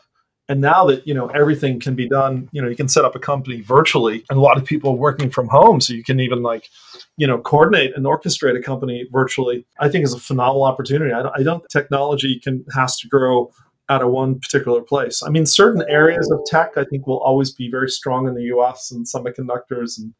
and 0.48 0.60
now 0.60 0.86
that 0.86 1.06
you 1.06 1.14
know 1.14 1.26
everything 1.28 1.80
can 1.80 1.94
be 1.94 2.08
done 2.08 2.48
you 2.52 2.62
know 2.62 2.68
you 2.68 2.76
can 2.76 2.88
set 2.88 3.04
up 3.04 3.14
a 3.14 3.18
company 3.18 3.60
virtually 3.60 4.24
and 4.30 4.38
a 4.38 4.42
lot 4.42 4.56
of 4.56 4.64
people 4.64 4.96
working 4.96 5.30
from 5.30 5.48
home. 5.48 5.80
So 5.80 5.92
you 5.92 6.04
can 6.04 6.20
even 6.20 6.42
like 6.42 6.68
you 7.16 7.26
know 7.26 7.38
coordinate 7.38 7.96
and 7.96 8.04
orchestrate 8.04 8.58
a 8.58 8.62
company 8.62 9.06
virtually 9.10 9.66
i 9.80 9.88
think 9.88 10.04
is 10.04 10.14
a 10.14 10.20
phenomenal 10.20 10.64
opportunity. 10.64 11.12
I 11.12 11.22
don't, 11.22 11.38
I 11.38 11.42
don't 11.42 11.64
technology 11.70 12.38
can 12.38 12.64
has 12.74 12.96
to 12.98 13.08
grow 13.08 13.50
out 13.88 14.02
of 14.02 14.10
one 14.10 14.40
particular 14.40 14.80
place. 14.80 15.22
I 15.22 15.30
mean 15.30 15.46
certain 15.46 15.84
areas 15.88 16.30
of 16.30 16.40
tech 16.46 16.76
i 16.76 16.84
think 16.84 17.06
will 17.06 17.20
always 17.20 17.52
be 17.52 17.70
very 17.70 17.88
strong 17.90 18.28
in 18.28 18.34
the 18.34 18.42
us 18.44 18.90
and 18.90 19.06
semiconductors 19.06 19.98
and 19.98 20.14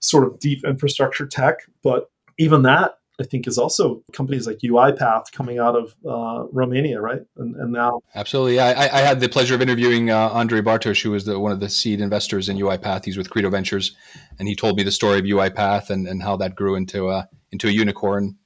sort 0.00 0.26
of 0.26 0.38
deep 0.38 0.64
infrastructure 0.64 1.26
tech. 1.26 1.60
But 1.82 2.10
even 2.38 2.62
that 2.62 2.96
I 3.20 3.24
think 3.24 3.46
is 3.46 3.58
also 3.58 4.02
companies 4.12 4.46
like 4.46 4.58
UiPath 4.58 5.32
coming 5.32 5.58
out 5.58 5.76
of 5.76 5.94
uh, 6.08 6.46
Romania, 6.50 7.00
right? 7.00 7.20
And, 7.36 7.54
and 7.56 7.72
now, 7.72 8.00
absolutely, 8.14 8.58
I, 8.58 8.84
I, 8.84 9.00
had 9.00 9.20
the 9.20 9.28
pleasure 9.28 9.54
of 9.54 9.60
interviewing 9.60 10.10
uh, 10.10 10.30
Ondrej 10.30 10.62
Bartos, 10.64 11.02
who 11.02 11.10
was 11.10 11.26
the, 11.26 11.38
one 11.38 11.52
of 11.52 11.60
the 11.60 11.68
seed 11.68 12.00
investors 12.00 12.48
in 12.48 12.56
UiPath. 12.56 13.04
He's 13.04 13.18
with 13.18 13.28
Credo 13.28 13.50
Ventures, 13.50 13.94
and 14.38 14.48
he 14.48 14.56
told 14.56 14.76
me 14.76 14.82
the 14.82 14.90
story 14.90 15.18
of 15.18 15.24
UiPath 15.24 15.90
and, 15.90 16.08
and 16.08 16.22
how 16.22 16.36
that 16.38 16.54
grew 16.54 16.74
into 16.74 17.10
a 17.10 17.28
into 17.52 17.68
a 17.68 17.70
unicorn. 17.70 18.36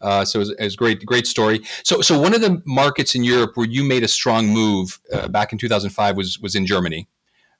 Uh, 0.00 0.24
so 0.24 0.38
it 0.38 0.40
was, 0.40 0.50
it 0.50 0.64
was, 0.64 0.76
great, 0.76 1.04
great 1.04 1.26
story. 1.26 1.60
So, 1.82 2.00
so 2.02 2.20
one 2.20 2.32
of 2.32 2.40
the 2.40 2.62
markets 2.64 3.16
in 3.16 3.24
Europe 3.24 3.52
where 3.56 3.66
you 3.66 3.82
made 3.82 4.04
a 4.04 4.08
strong 4.08 4.46
move 4.46 5.00
uh, 5.12 5.26
back 5.28 5.52
in 5.52 5.58
2005 5.58 6.16
was 6.16 6.38
was 6.40 6.54
in 6.54 6.66
Germany. 6.66 7.08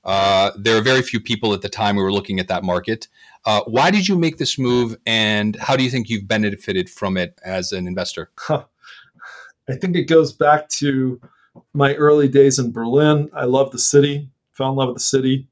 Uh, 0.05 0.53
there 0.57 0.77
are 0.77 0.81
very 0.81 1.03
few 1.03 1.21
people 1.21 1.53
at 1.53 1.61
the 1.61 1.68
time 1.68 1.97
who 1.97 2.03
were 2.03 2.12
looking 2.12 2.40
at 2.40 2.49
that 2.49 2.64
market. 2.64 3.09
Uh, 3.44 3.62
why 3.66 3.90
did 3.90 4.09
you 4.09 4.18
make 4.18 4.38
this 4.38 4.59
move, 4.59 4.96
and 5.07 5.57
how 5.57 5.77
do 5.77 5.85
you 5.85 5.90
think 5.90 6.09
you've 6.09 6.29
benefited 6.29 6.90
from 6.90 7.16
it 7.16 7.38
as 7.44 7.72
an 7.72 7.87
investor? 7.87 8.31
Huh. 8.38 8.64
I 9.68 9.74
think 9.74 9.96
it 9.96 10.05
goes 10.05 10.33
back 10.33 10.68
to 10.70 11.20
my 11.74 11.94
early 11.94 12.29
days 12.29 12.59
in 12.59 12.72
Berlin. 12.72 13.29
I 13.35 13.44
love 13.44 13.70
the 13.70 13.79
city, 13.79 14.31
fell 14.53 14.70
in 14.70 14.77
love 14.77 14.88
with 14.88 14.96
the 14.96 15.03
city 15.03 15.48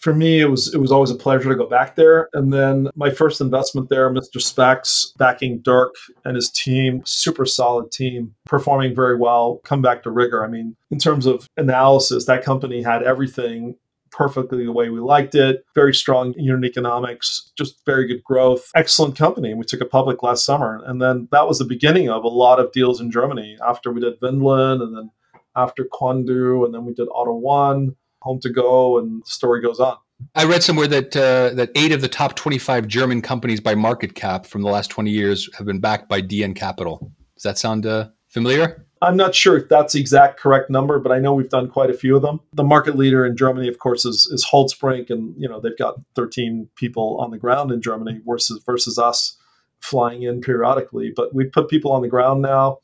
for 0.00 0.14
me, 0.14 0.40
it 0.40 0.46
was 0.46 0.74
it 0.74 0.78
was 0.78 0.90
always 0.90 1.10
a 1.10 1.14
pleasure 1.14 1.50
to 1.50 1.54
go 1.54 1.66
back 1.66 1.94
there. 1.94 2.28
And 2.32 2.52
then 2.52 2.88
my 2.96 3.10
first 3.10 3.40
investment 3.40 3.90
there, 3.90 4.10
Mr. 4.10 4.38
Spex, 4.38 5.16
backing 5.18 5.60
Dirk 5.60 5.94
and 6.24 6.36
his 6.36 6.50
team, 6.50 7.02
super 7.04 7.44
solid 7.44 7.92
team, 7.92 8.34
performing 8.46 8.94
very 8.94 9.16
well. 9.16 9.60
Come 9.64 9.82
back 9.82 10.02
to 10.02 10.10
rigor. 10.10 10.42
I 10.42 10.48
mean, 10.48 10.74
in 10.90 10.98
terms 10.98 11.26
of 11.26 11.46
analysis, 11.58 12.24
that 12.24 12.42
company 12.42 12.82
had 12.82 13.02
everything 13.02 13.76
perfectly 14.10 14.64
the 14.64 14.72
way 14.72 14.90
we 14.90 15.00
liked 15.00 15.34
it. 15.34 15.64
Very 15.74 15.94
strong 15.94 16.34
unit 16.36 16.64
economics, 16.64 17.52
just 17.56 17.84
very 17.86 18.06
good 18.06 18.22
growth. 18.24 18.70
Excellent 18.74 19.16
company. 19.16 19.54
We 19.54 19.64
took 19.64 19.80
it 19.80 19.90
public 19.90 20.22
last 20.22 20.44
summer. 20.44 20.82
And 20.84 21.00
then 21.00 21.28
that 21.32 21.46
was 21.46 21.58
the 21.58 21.64
beginning 21.64 22.08
of 22.08 22.24
a 22.24 22.28
lot 22.28 22.60
of 22.60 22.72
deals 22.72 23.00
in 23.00 23.10
Germany 23.10 23.56
after 23.66 23.92
we 23.92 24.00
did 24.00 24.20
Windeln 24.20 24.82
and 24.82 24.96
then 24.96 25.10
after 25.56 25.84
Quandoo 25.84 26.64
and 26.64 26.74
then 26.74 26.84
we 26.84 26.94
did 26.94 27.08
AUTO1 27.08 27.94
home 28.22 28.40
to 28.40 28.50
go, 28.50 28.98
and 28.98 29.22
the 29.22 29.30
story 29.30 29.60
goes 29.60 29.80
on. 29.80 29.96
I 30.34 30.44
read 30.44 30.62
somewhere 30.62 30.86
that 30.88 31.16
uh, 31.16 31.54
that 31.54 31.70
eight 31.74 31.92
of 31.92 32.02
the 32.02 32.08
top 32.08 32.36
25 32.36 32.86
German 32.86 33.22
companies 33.22 33.60
by 33.60 33.74
market 33.74 34.14
cap 34.14 34.46
from 34.46 34.62
the 34.62 34.68
last 34.68 34.90
20 34.90 35.10
years 35.10 35.48
have 35.56 35.66
been 35.66 35.80
backed 35.80 36.08
by 36.08 36.20
DN 36.20 36.54
Capital. 36.54 37.10
Does 37.36 37.44
that 37.44 37.58
sound 37.58 37.86
uh, 37.86 38.08
familiar? 38.28 38.86
I'm 39.02 39.16
not 39.16 39.34
sure 39.34 39.56
if 39.56 39.68
that's 39.68 39.94
the 39.94 40.00
exact 40.00 40.38
correct 40.38 40.68
number, 40.68 40.98
but 40.98 41.10
I 41.10 41.18
know 41.18 41.32
we've 41.32 41.48
done 41.48 41.68
quite 41.68 41.88
a 41.88 41.94
few 41.94 42.16
of 42.16 42.22
them. 42.22 42.40
The 42.52 42.64
market 42.64 42.96
leader 42.96 43.24
in 43.24 43.34
Germany, 43.36 43.66
of 43.66 43.78
course, 43.78 44.04
is, 44.04 44.28
is 44.30 44.46
Holtzbrinck, 44.52 45.08
and 45.08 45.34
you 45.38 45.48
know 45.48 45.58
they've 45.58 45.78
got 45.78 46.00
13 46.16 46.68
people 46.76 47.18
on 47.18 47.30
the 47.30 47.38
ground 47.38 47.72
in 47.72 47.80
Germany 47.80 48.20
versus 48.26 48.62
versus 48.64 48.98
us 48.98 49.38
flying 49.80 50.22
in 50.22 50.42
periodically. 50.42 51.12
But 51.14 51.34
we've 51.34 51.50
put 51.50 51.70
people 51.70 51.92
on 51.92 52.02
the 52.02 52.08
ground 52.08 52.42
now. 52.42 52.78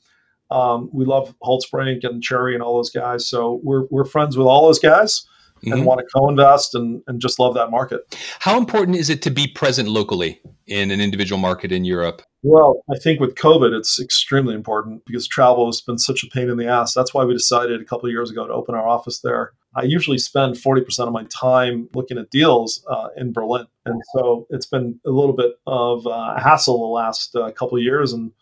Um, 0.50 0.88
we 0.92 1.04
love 1.04 1.34
Holtzbrinck 1.42 2.04
and 2.04 2.22
Cherry 2.22 2.54
and 2.54 2.62
all 2.62 2.76
those 2.76 2.90
guys. 2.90 3.28
So 3.28 3.60
we're, 3.62 3.86
we're 3.90 4.04
friends 4.04 4.36
with 4.36 4.46
all 4.46 4.66
those 4.66 4.78
guys 4.78 5.26
mm-hmm. 5.66 5.78
and 5.78 5.86
want 5.86 6.00
to 6.00 6.06
co-invest 6.14 6.74
and, 6.74 7.02
and 7.06 7.20
just 7.20 7.38
love 7.38 7.54
that 7.54 7.70
market. 7.70 8.16
How 8.40 8.58
important 8.58 8.96
is 8.96 9.10
it 9.10 9.22
to 9.22 9.30
be 9.30 9.46
present 9.46 9.88
locally 9.88 10.40
in 10.66 10.90
an 10.90 11.00
individual 11.00 11.38
market 11.38 11.72
in 11.72 11.84
Europe? 11.84 12.22
Well, 12.42 12.82
I 12.94 12.98
think 12.98 13.18
with 13.18 13.34
COVID, 13.34 13.76
it's 13.76 14.00
extremely 14.00 14.54
important 14.54 15.04
because 15.04 15.26
travel 15.26 15.66
has 15.66 15.80
been 15.80 15.98
such 15.98 16.22
a 16.22 16.28
pain 16.28 16.48
in 16.48 16.56
the 16.56 16.68
ass. 16.68 16.94
That's 16.94 17.12
why 17.12 17.24
we 17.24 17.34
decided 17.34 17.80
a 17.80 17.84
couple 17.84 18.06
of 18.06 18.12
years 18.12 18.30
ago 18.30 18.46
to 18.46 18.52
open 18.52 18.74
our 18.74 18.86
office 18.86 19.20
there. 19.20 19.52
I 19.74 19.82
usually 19.82 20.18
spend 20.18 20.54
40% 20.54 21.06
of 21.06 21.12
my 21.12 21.24
time 21.24 21.88
looking 21.92 22.18
at 22.18 22.30
deals 22.30 22.84
uh, 22.88 23.08
in 23.16 23.32
Berlin. 23.32 23.66
And 23.84 24.00
so 24.14 24.46
it's 24.48 24.66
been 24.66 25.00
a 25.04 25.10
little 25.10 25.34
bit 25.34 25.52
of 25.66 26.06
uh, 26.06 26.34
a 26.36 26.40
hassle 26.40 26.78
the 26.78 26.86
last 26.86 27.34
uh, 27.34 27.50
couple 27.50 27.76
of 27.76 27.82
years. 27.82 28.12
And 28.12 28.32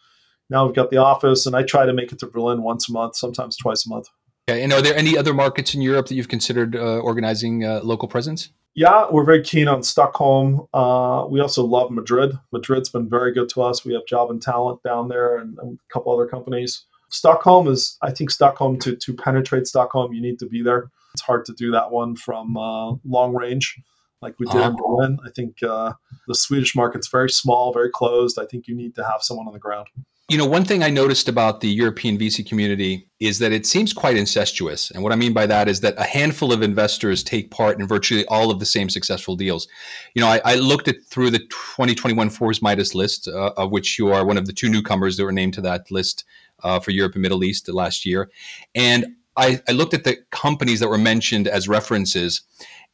now 0.51 0.67
we've 0.67 0.75
got 0.75 0.91
the 0.91 0.99
office, 0.99 1.47
and 1.47 1.57
I 1.57 1.63
try 1.63 1.87
to 1.87 1.93
make 1.93 2.13
it 2.13 2.19
to 2.21 2.27
Berlin 2.27 2.63
once 2.63 2.89
a 2.89 2.93
month, 2.93 3.17
sometimes 3.17 3.57
twice 3.57 3.87
a 3.87 3.89
month. 3.89 4.09
Okay. 4.48 4.62
And 4.62 4.72
are 4.72 4.83
there 4.83 4.94
any 4.94 5.16
other 5.16 5.33
markets 5.33 5.74
in 5.74 5.80
Europe 5.80 6.07
that 6.09 6.14
you've 6.14 6.28
considered 6.28 6.76
uh, 6.76 6.98
organizing 6.98 7.64
uh, 7.64 7.80
local 7.83 8.09
presence? 8.09 8.50
Yeah, 8.74 9.07
we're 9.11 9.24
very 9.24 9.42
keen 9.42 9.68
on 9.68 9.83
Stockholm. 9.83 10.66
Uh, 10.74 11.26
we 11.28 11.40
also 11.40 11.64
love 11.64 11.90
Madrid. 11.90 12.38
Madrid's 12.52 12.88
been 12.88 13.09
very 13.09 13.33
good 13.33 13.48
to 13.50 13.62
us. 13.62 13.85
We 13.85 13.94
have 13.94 14.02
Jobandtalent 14.11 14.83
down 14.83 15.09
there 15.09 15.38
and, 15.38 15.57
and 15.61 15.78
a 15.78 15.92
couple 15.92 16.12
other 16.12 16.26
companies. 16.26 16.85
Stockholm 17.09 17.68
is, 17.68 17.96
I 18.02 18.11
think, 18.11 18.30
Stockholm 18.30 18.78
to, 18.80 18.96
to 18.96 19.14
penetrate 19.14 19.68
Stockholm, 19.68 20.12
you 20.12 20.20
need 20.20 20.40
to 20.40 20.46
be 20.46 20.62
there. 20.62 20.90
It's 21.14 21.22
hard 21.22 21.44
to 21.46 21.52
do 21.52 21.70
that 21.70 21.92
one 21.92 22.16
from 22.16 22.57
uh, 22.57 22.94
long 23.04 23.35
range 23.35 23.76
like 24.20 24.35
we 24.40 24.46
did 24.46 24.57
uh-huh. 24.57 24.70
in 24.70 24.76
Berlin. 24.76 25.18
I 25.24 25.30
think 25.30 25.62
uh, 25.62 25.92
the 26.26 26.35
Swedish 26.35 26.74
market's 26.74 27.09
very 27.09 27.30
small, 27.30 27.72
very 27.72 27.90
closed. 27.90 28.38
I 28.40 28.46
think 28.46 28.66
you 28.66 28.74
need 28.74 28.96
to 28.96 29.04
have 29.04 29.22
someone 29.22 29.46
on 29.46 29.52
the 29.52 29.61
ground. 29.61 29.87
You 30.31 30.39
know, 30.39 30.47
one 30.47 30.65
thing 30.65 30.83
I 30.83 30.89
noticed 30.89 31.29
about 31.29 31.61
the 31.61 31.69
European 31.69 32.17
VC 32.17 32.49
community 32.49 33.07
is 33.21 33.39
that 33.41 33.53
it 33.53 33.67
seems 33.67 33.93
quite 33.93 34.17
incestuous. 34.17 34.91
And 34.91 35.03
what 35.03 35.13
I 35.13 35.17
mean 35.17 35.35
by 35.35 35.47
that 35.47 35.69
is 35.69 35.81
that 35.81 35.95
a 35.99 36.05
handful 36.05 36.51
of 36.51 36.63
investors 36.63 37.23
take 37.23 37.51
part 37.51 37.79
in 37.79 37.87
virtually 37.87 38.25
all 38.29 38.51
of 38.51 38.59
the 38.59 38.65
same 38.65 38.89
successful 38.89 39.37
deals. 39.37 39.69
You 40.15 40.23
know, 40.23 40.29
I, 40.29 40.41
I 40.47 40.55
looked 40.55 40.89
at 40.89 40.97
through 41.11 41.29
the 41.29 41.41
2021 41.41 42.31
Forbes 42.31 42.63
Midas 42.63 42.95
list, 42.95 43.29
uh, 43.29 43.53
of 43.59 43.71
which 43.71 43.99
you 43.99 44.13
are 44.15 44.25
one 44.25 44.39
of 44.39 44.47
the 44.47 44.55
two 44.55 44.71
newcomers 44.71 45.19
that 45.19 45.25
were 45.25 45.33
named 45.33 45.53
to 45.55 45.61
that 45.61 45.91
list 45.91 46.25
uh, 46.63 46.81
for 46.81 46.91
Europe 46.91 47.13
and 47.13 47.23
Middle 47.23 47.45
East 47.45 47.69
last 47.69 48.07
year. 48.07 48.31
And 48.75 49.17
I, 49.37 49.61
I 49.69 49.73
looked 49.73 49.93
at 49.93 50.05
the 50.05 50.17
companies 50.31 50.81
that 50.81 50.89
were 50.89 50.97
mentioned 50.97 51.49
as 51.49 51.69
references. 51.69 52.41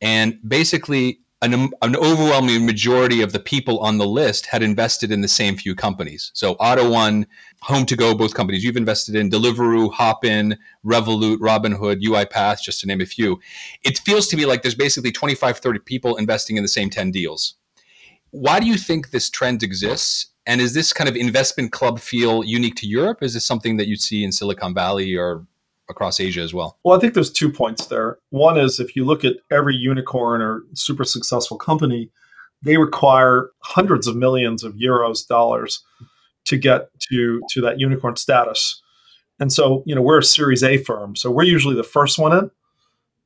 And 0.01 0.37
basically, 0.47 1.21
an, 1.42 1.55
um, 1.55 1.72
an, 1.81 1.96
overwhelming 1.96 2.66
majority 2.66 3.22
of 3.22 3.33
the 3.33 3.40
people 3.40 3.79
on 3.79 3.98
the 3.98 4.07
list 4.07 4.46
had 4.46 4.62
invested 4.62 5.11
in 5.11 5.22
the 5.22 5.29
same 5.29 5.57
few 5.57 5.74
companies. 5.74 6.31
So 6.35 6.55
AUTO1, 6.57 7.26
Home 7.62 7.87
to 7.87 7.96
Go, 7.96 8.14
both 8.14 8.35
companies 8.35 8.62
you've 8.62 8.76
invested 8.76 9.14
in, 9.14 9.31
Deliveroo, 9.31 9.92
Hopin, 9.92 10.59
Revolut, 10.85 11.38
Robinhood, 11.38 12.03
UiPath, 12.03 12.61
just 12.62 12.81
to 12.81 12.87
name 12.87 13.00
a 13.00 13.07
few. 13.07 13.40
It 13.83 13.98
feels 13.98 14.29
to 14.29 14.37
me 14.37 14.44
like 14.44 14.62
there's 14.62 14.74
basically 14.74 15.12
25, 15.12 15.59
30 15.59 15.79
people 15.81 16.16
investing 16.16 16.57
in 16.57 16.62
the 16.62 16.68
same 16.68 16.90
10 16.90 17.11
deals. 17.11 17.55
Why 18.31 18.61
do 18.61 18.66
you 18.66 18.76
think 18.76 19.11
this 19.11 19.31
trend 19.31 19.62
exists? 19.62 20.26
And 20.46 20.61
is 20.61 20.74
this 20.74 20.92
kind 20.92 21.09
of 21.09 21.16
investment 21.16 21.72
club 21.72 22.00
feel 22.00 22.44
unique 22.44 22.76
to 22.76 22.87
Europe? 22.87 23.22
Is 23.22 23.35
this 23.35 23.46
something 23.46 23.76
that 23.76 23.88
you'd 23.88 24.00
see 24.00 24.24
in 24.24 24.33
Silicon 24.33 24.74
Valley 24.74 25.16
or 25.16 25.46
across 25.90 26.20
Asia 26.20 26.40
as 26.40 26.55
well? 26.55 26.79
Well, 26.85 26.96
I 26.96 27.00
think 27.00 27.14
there's 27.14 27.33
two 27.33 27.50
points 27.50 27.87
there. 27.87 28.18
One 28.31 28.57
is 28.59 28.81
if 28.81 28.96
you 28.96 29.05
look 29.05 29.24
at 29.24 29.37
every 29.50 29.76
unicorn 29.76 30.40
or 30.40 30.62
super 30.74 31.05
successful 31.05 31.59
company, 31.59 32.11
they 32.62 32.76
require 32.76 33.50
hundreds 33.61 34.07
of 34.07 34.16
millions 34.16 34.62
of 34.62 34.74
euros, 34.74 35.26
dollars 35.26 35.83
to 36.46 36.57
get 36.57 36.88
to 37.11 37.40
to 37.50 37.61
that 37.61 37.79
unicorn 37.79 38.16
status. 38.16 38.81
And 39.38 39.53
so, 39.53 39.83
you 39.87 39.94
know, 39.94 40.03
we're 40.03 40.18
a 40.18 40.24
Series 40.24 40.62
A 40.62 40.76
firm, 40.76 41.16
so 41.16 41.31
we're 41.31 41.44
usually 41.44 41.74
the 41.74 41.83
first 41.83 42.18
one 42.18 42.37
in. 42.37 42.50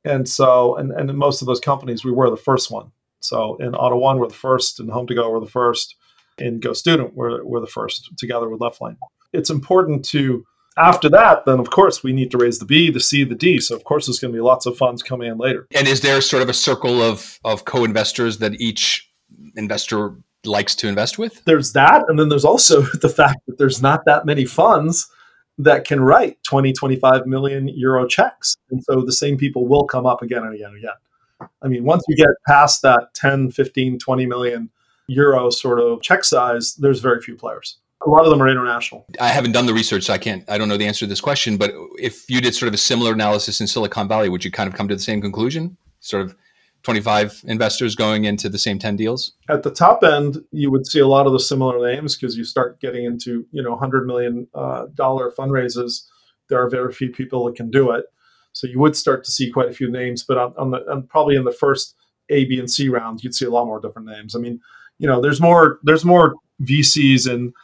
And 0.04 0.28
so, 0.28 0.76
and, 0.76 0.92
and 0.92 1.12
most 1.16 1.42
of 1.42 1.46
those 1.46 1.60
companies, 1.60 2.04
we 2.04 2.12
were 2.12 2.30
the 2.30 2.36
first 2.36 2.70
one. 2.70 2.92
So 3.20 3.56
in 3.56 3.72
AUTO1, 3.72 4.18
we're 4.18 4.28
the 4.28 4.34
first. 4.34 4.78
In 4.78 4.88
Home 4.88 5.06
to 5.06 5.14
Go, 5.14 5.30
we're 5.30 5.40
the 5.40 5.46
first. 5.46 5.96
In 6.38 6.60
Go 6.60 6.72
Student, 6.72 7.14
we're, 7.14 7.42
we're 7.44 7.60
the 7.60 7.66
first 7.66 8.10
together 8.18 8.48
with 8.48 8.60
Left 8.60 8.80
Lane. 8.80 8.98
It's 9.32 9.50
important 9.50 10.04
to 10.06 10.44
after 10.76 11.08
that, 11.10 11.44
then 11.46 11.58
of 11.58 11.70
course 11.70 12.02
we 12.02 12.12
need 12.12 12.30
to 12.32 12.38
raise 12.38 12.58
the 12.58 12.64
B, 12.64 12.90
the 12.90 13.00
C, 13.00 13.24
the 13.24 13.34
D. 13.34 13.60
So 13.60 13.76
of 13.76 13.84
course 13.84 14.06
there's 14.06 14.18
going 14.18 14.32
to 14.32 14.36
be 14.36 14.42
lots 14.42 14.66
of 14.66 14.76
funds 14.76 15.02
coming 15.02 15.30
in 15.30 15.38
later. 15.38 15.66
And 15.74 15.86
is 15.86 16.00
there 16.00 16.20
sort 16.20 16.42
of 16.42 16.48
a 16.48 16.54
circle 16.54 17.02
of 17.02 17.38
of 17.44 17.64
co-investors 17.64 18.38
that 18.38 18.60
each 18.60 19.10
investor 19.56 20.14
likes 20.44 20.74
to 20.76 20.88
invest 20.88 21.18
with? 21.18 21.44
There's 21.44 21.72
that, 21.72 22.04
and 22.08 22.18
then 22.18 22.28
there's 22.28 22.44
also 22.44 22.82
the 23.00 23.08
fact 23.08 23.38
that 23.46 23.58
there's 23.58 23.80
not 23.80 24.04
that 24.06 24.26
many 24.26 24.44
funds 24.44 25.08
that 25.56 25.84
can 25.84 26.00
write 26.00 26.36
20, 26.42 26.72
25 26.72 27.26
million 27.26 27.68
euro 27.68 28.08
checks. 28.08 28.56
And 28.70 28.82
so 28.82 29.02
the 29.02 29.12
same 29.12 29.36
people 29.36 29.68
will 29.68 29.84
come 29.84 30.04
up 30.04 30.20
again 30.20 30.42
and 30.42 30.52
again 30.52 30.70
and 30.70 30.78
again. 30.78 31.48
I 31.62 31.68
mean, 31.68 31.84
once 31.84 32.02
you 32.08 32.16
get 32.16 32.26
past 32.48 32.82
that 32.82 33.14
10, 33.14 33.52
15, 33.52 34.00
20 34.00 34.26
million 34.26 34.70
euro 35.06 35.50
sort 35.50 35.78
of 35.78 36.02
check 36.02 36.24
size, 36.24 36.74
there's 36.74 36.98
very 36.98 37.20
few 37.20 37.36
players 37.36 37.78
a 38.06 38.10
lot 38.10 38.24
of 38.24 38.30
them 38.30 38.42
are 38.42 38.48
international. 38.48 39.06
I 39.20 39.28
haven't 39.28 39.52
done 39.52 39.66
the 39.66 39.74
research, 39.74 40.04
so 40.04 40.12
I 40.12 40.18
can't. 40.18 40.44
I 40.48 40.58
don't 40.58 40.68
know 40.68 40.76
the 40.76 40.86
answer 40.86 41.00
to 41.00 41.06
this 41.06 41.20
question. 41.20 41.56
But 41.56 41.72
if 41.98 42.28
you 42.28 42.40
did 42.40 42.54
sort 42.54 42.68
of 42.68 42.74
a 42.74 42.78
similar 42.78 43.12
analysis 43.12 43.60
in 43.60 43.66
Silicon 43.66 44.08
Valley, 44.08 44.28
would 44.28 44.44
you 44.44 44.50
kind 44.50 44.68
of 44.68 44.74
come 44.74 44.88
to 44.88 44.94
the 44.94 45.02
same 45.02 45.20
conclusion? 45.20 45.76
Sort 46.00 46.24
of 46.24 46.36
25 46.82 47.44
investors 47.46 47.94
going 47.94 48.24
into 48.24 48.48
the 48.48 48.58
same 48.58 48.78
10 48.78 48.96
deals? 48.96 49.32
At 49.48 49.62
the 49.62 49.70
top 49.70 50.04
end, 50.04 50.44
you 50.52 50.70
would 50.70 50.86
see 50.86 51.00
a 51.00 51.06
lot 51.06 51.26
of 51.26 51.32
the 51.32 51.40
similar 51.40 51.84
names 51.84 52.14
because 52.14 52.36
you 52.36 52.44
start 52.44 52.80
getting 52.80 53.04
into 53.04 53.46
you 53.50 53.62
know 53.62 53.70
100 53.70 54.06
million 54.06 54.46
uh, 54.54 54.86
dollar 54.94 55.32
fundraisers. 55.32 56.04
There 56.48 56.62
are 56.62 56.68
very 56.68 56.92
few 56.92 57.10
people 57.10 57.46
that 57.46 57.56
can 57.56 57.70
do 57.70 57.90
it, 57.90 58.04
so 58.52 58.66
you 58.66 58.78
would 58.80 58.96
start 58.96 59.24
to 59.24 59.30
see 59.30 59.50
quite 59.50 59.70
a 59.70 59.72
few 59.72 59.90
names. 59.90 60.22
But 60.22 60.36
on, 60.36 60.54
on 60.58 60.70
the 60.70 60.90
on 60.90 61.06
probably 61.06 61.36
in 61.36 61.44
the 61.44 61.52
first 61.52 61.96
A, 62.28 62.44
B, 62.44 62.58
and 62.58 62.70
C 62.70 62.90
rounds, 62.90 63.24
you'd 63.24 63.34
see 63.34 63.46
a 63.46 63.50
lot 63.50 63.64
more 63.64 63.80
different 63.80 64.06
names. 64.06 64.36
I 64.36 64.38
mean, 64.38 64.60
you 64.98 65.06
know, 65.06 65.22
there's 65.22 65.40
more 65.40 65.80
there's 65.84 66.04
more 66.04 66.34
VCs 66.62 67.32
and 67.32 67.54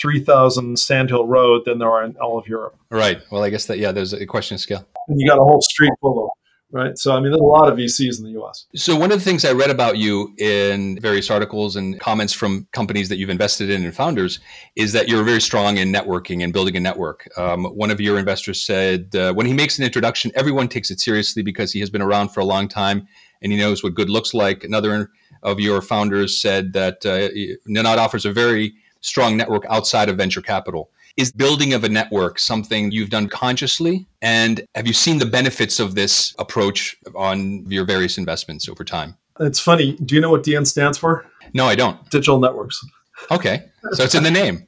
3,000 0.00 0.78
Sandhill 0.78 1.26
Road 1.26 1.62
than 1.64 1.78
there 1.78 1.90
are 1.90 2.04
in 2.04 2.16
all 2.16 2.38
of 2.38 2.46
Europe. 2.48 2.76
Right. 2.90 3.20
Well, 3.30 3.42
I 3.42 3.50
guess 3.50 3.66
that, 3.66 3.78
yeah, 3.78 3.92
there's 3.92 4.12
a 4.12 4.26
question 4.26 4.54
of 4.54 4.60
scale. 4.60 4.86
And 5.08 5.20
you 5.20 5.28
got 5.28 5.38
a 5.38 5.44
whole 5.44 5.60
street 5.60 5.92
full 6.00 6.24
of 6.24 6.30
right? 6.74 6.98
So, 6.98 7.12
I 7.12 7.20
mean, 7.20 7.30
there's 7.30 7.40
a 7.40 7.44
lot 7.44 7.72
of 7.72 7.78
VCs 7.78 8.18
in 8.18 8.24
the 8.24 8.42
US. 8.42 8.66
So, 8.74 8.96
one 8.96 9.12
of 9.12 9.18
the 9.18 9.24
things 9.24 9.44
I 9.44 9.52
read 9.52 9.70
about 9.70 9.96
you 9.96 10.34
in 10.38 10.98
various 11.00 11.30
articles 11.30 11.76
and 11.76 11.98
comments 12.00 12.32
from 12.32 12.66
companies 12.72 13.08
that 13.08 13.16
you've 13.16 13.30
invested 13.30 13.70
in 13.70 13.84
and 13.84 13.94
founders 13.94 14.40
is 14.76 14.92
that 14.92 15.08
you're 15.08 15.22
very 15.22 15.40
strong 15.40 15.78
in 15.78 15.92
networking 15.92 16.42
and 16.42 16.52
building 16.52 16.76
a 16.76 16.80
network. 16.80 17.28
Um, 17.38 17.64
one 17.66 17.90
of 17.90 18.00
your 18.00 18.18
investors 18.18 18.60
said 18.60 19.14
uh, 19.14 19.32
when 19.32 19.46
he 19.46 19.52
makes 19.52 19.78
an 19.78 19.84
introduction, 19.84 20.32
everyone 20.34 20.68
takes 20.68 20.90
it 20.90 21.00
seriously 21.00 21.42
because 21.42 21.72
he 21.72 21.80
has 21.80 21.90
been 21.90 22.02
around 22.02 22.30
for 22.30 22.40
a 22.40 22.44
long 22.44 22.68
time 22.68 23.06
and 23.40 23.52
he 23.52 23.58
knows 23.58 23.84
what 23.84 23.94
good 23.94 24.10
looks 24.10 24.34
like. 24.34 24.64
Another 24.64 25.10
of 25.44 25.60
your 25.60 25.80
founders 25.80 26.40
said 26.40 26.72
that 26.72 27.06
uh, 27.06 27.28
Nenad 27.68 27.98
offers 27.98 28.24
a 28.24 28.32
very 28.32 28.74
strong 29.04 29.36
network 29.36 29.64
outside 29.68 30.08
of 30.08 30.16
venture 30.16 30.40
capital. 30.40 30.90
Is 31.16 31.30
building 31.30 31.74
of 31.74 31.84
a 31.84 31.88
network 31.88 32.40
something 32.40 32.90
you've 32.90 33.10
done 33.10 33.28
consciously? 33.28 34.06
And 34.20 34.66
have 34.74 34.86
you 34.86 34.92
seen 34.92 35.18
the 35.18 35.26
benefits 35.26 35.78
of 35.78 35.94
this 35.94 36.34
approach 36.38 36.96
on 37.14 37.70
your 37.70 37.84
various 37.84 38.18
investments 38.18 38.68
over 38.68 38.82
time? 38.82 39.16
It's 39.38 39.60
funny. 39.60 39.92
Do 40.04 40.14
you 40.14 40.20
know 40.20 40.30
what 40.30 40.42
DN 40.42 40.66
stands 40.66 40.98
for? 40.98 41.24
No, 41.52 41.66
I 41.66 41.76
don't. 41.76 41.98
Digital 42.10 42.40
networks. 42.40 42.84
Okay. 43.30 43.64
So 43.92 44.02
it's 44.02 44.14
in 44.14 44.24
the 44.24 44.30
name. 44.30 44.66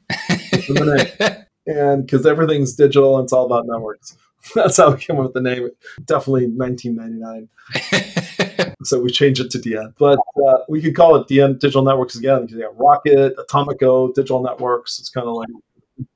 in 0.68 0.74
the 0.74 1.16
name. 1.18 1.36
And 1.68 2.06
because 2.06 2.24
everything's 2.26 2.74
digital 2.76 3.18
and 3.18 3.24
it's 3.24 3.32
all 3.32 3.44
about 3.44 3.66
networks. 3.66 4.16
That's 4.54 4.76
how 4.76 4.92
we 4.92 4.98
came 4.98 5.16
up 5.16 5.24
with 5.24 5.34
the 5.34 5.40
name. 5.40 5.68
Definitely 6.04 6.46
1999. 6.46 8.74
so 8.84 9.00
we 9.00 9.10
changed 9.10 9.40
it 9.40 9.50
to 9.50 9.58
DN. 9.58 9.94
But 9.98 10.18
uh, 10.46 10.58
we 10.68 10.80
could 10.80 10.94
call 10.94 11.16
it 11.16 11.28
DN 11.28 11.58
Digital 11.58 11.82
Networks 11.82 12.16
again 12.16 12.42
because 12.42 12.56
you 12.56 12.62
got 12.62 12.78
Rocket, 12.78 13.36
Atomico, 13.36 14.14
Digital 14.14 14.42
Networks. 14.42 14.98
It's 14.98 15.10
kind 15.10 15.26
of 15.26 15.34
like 15.34 15.48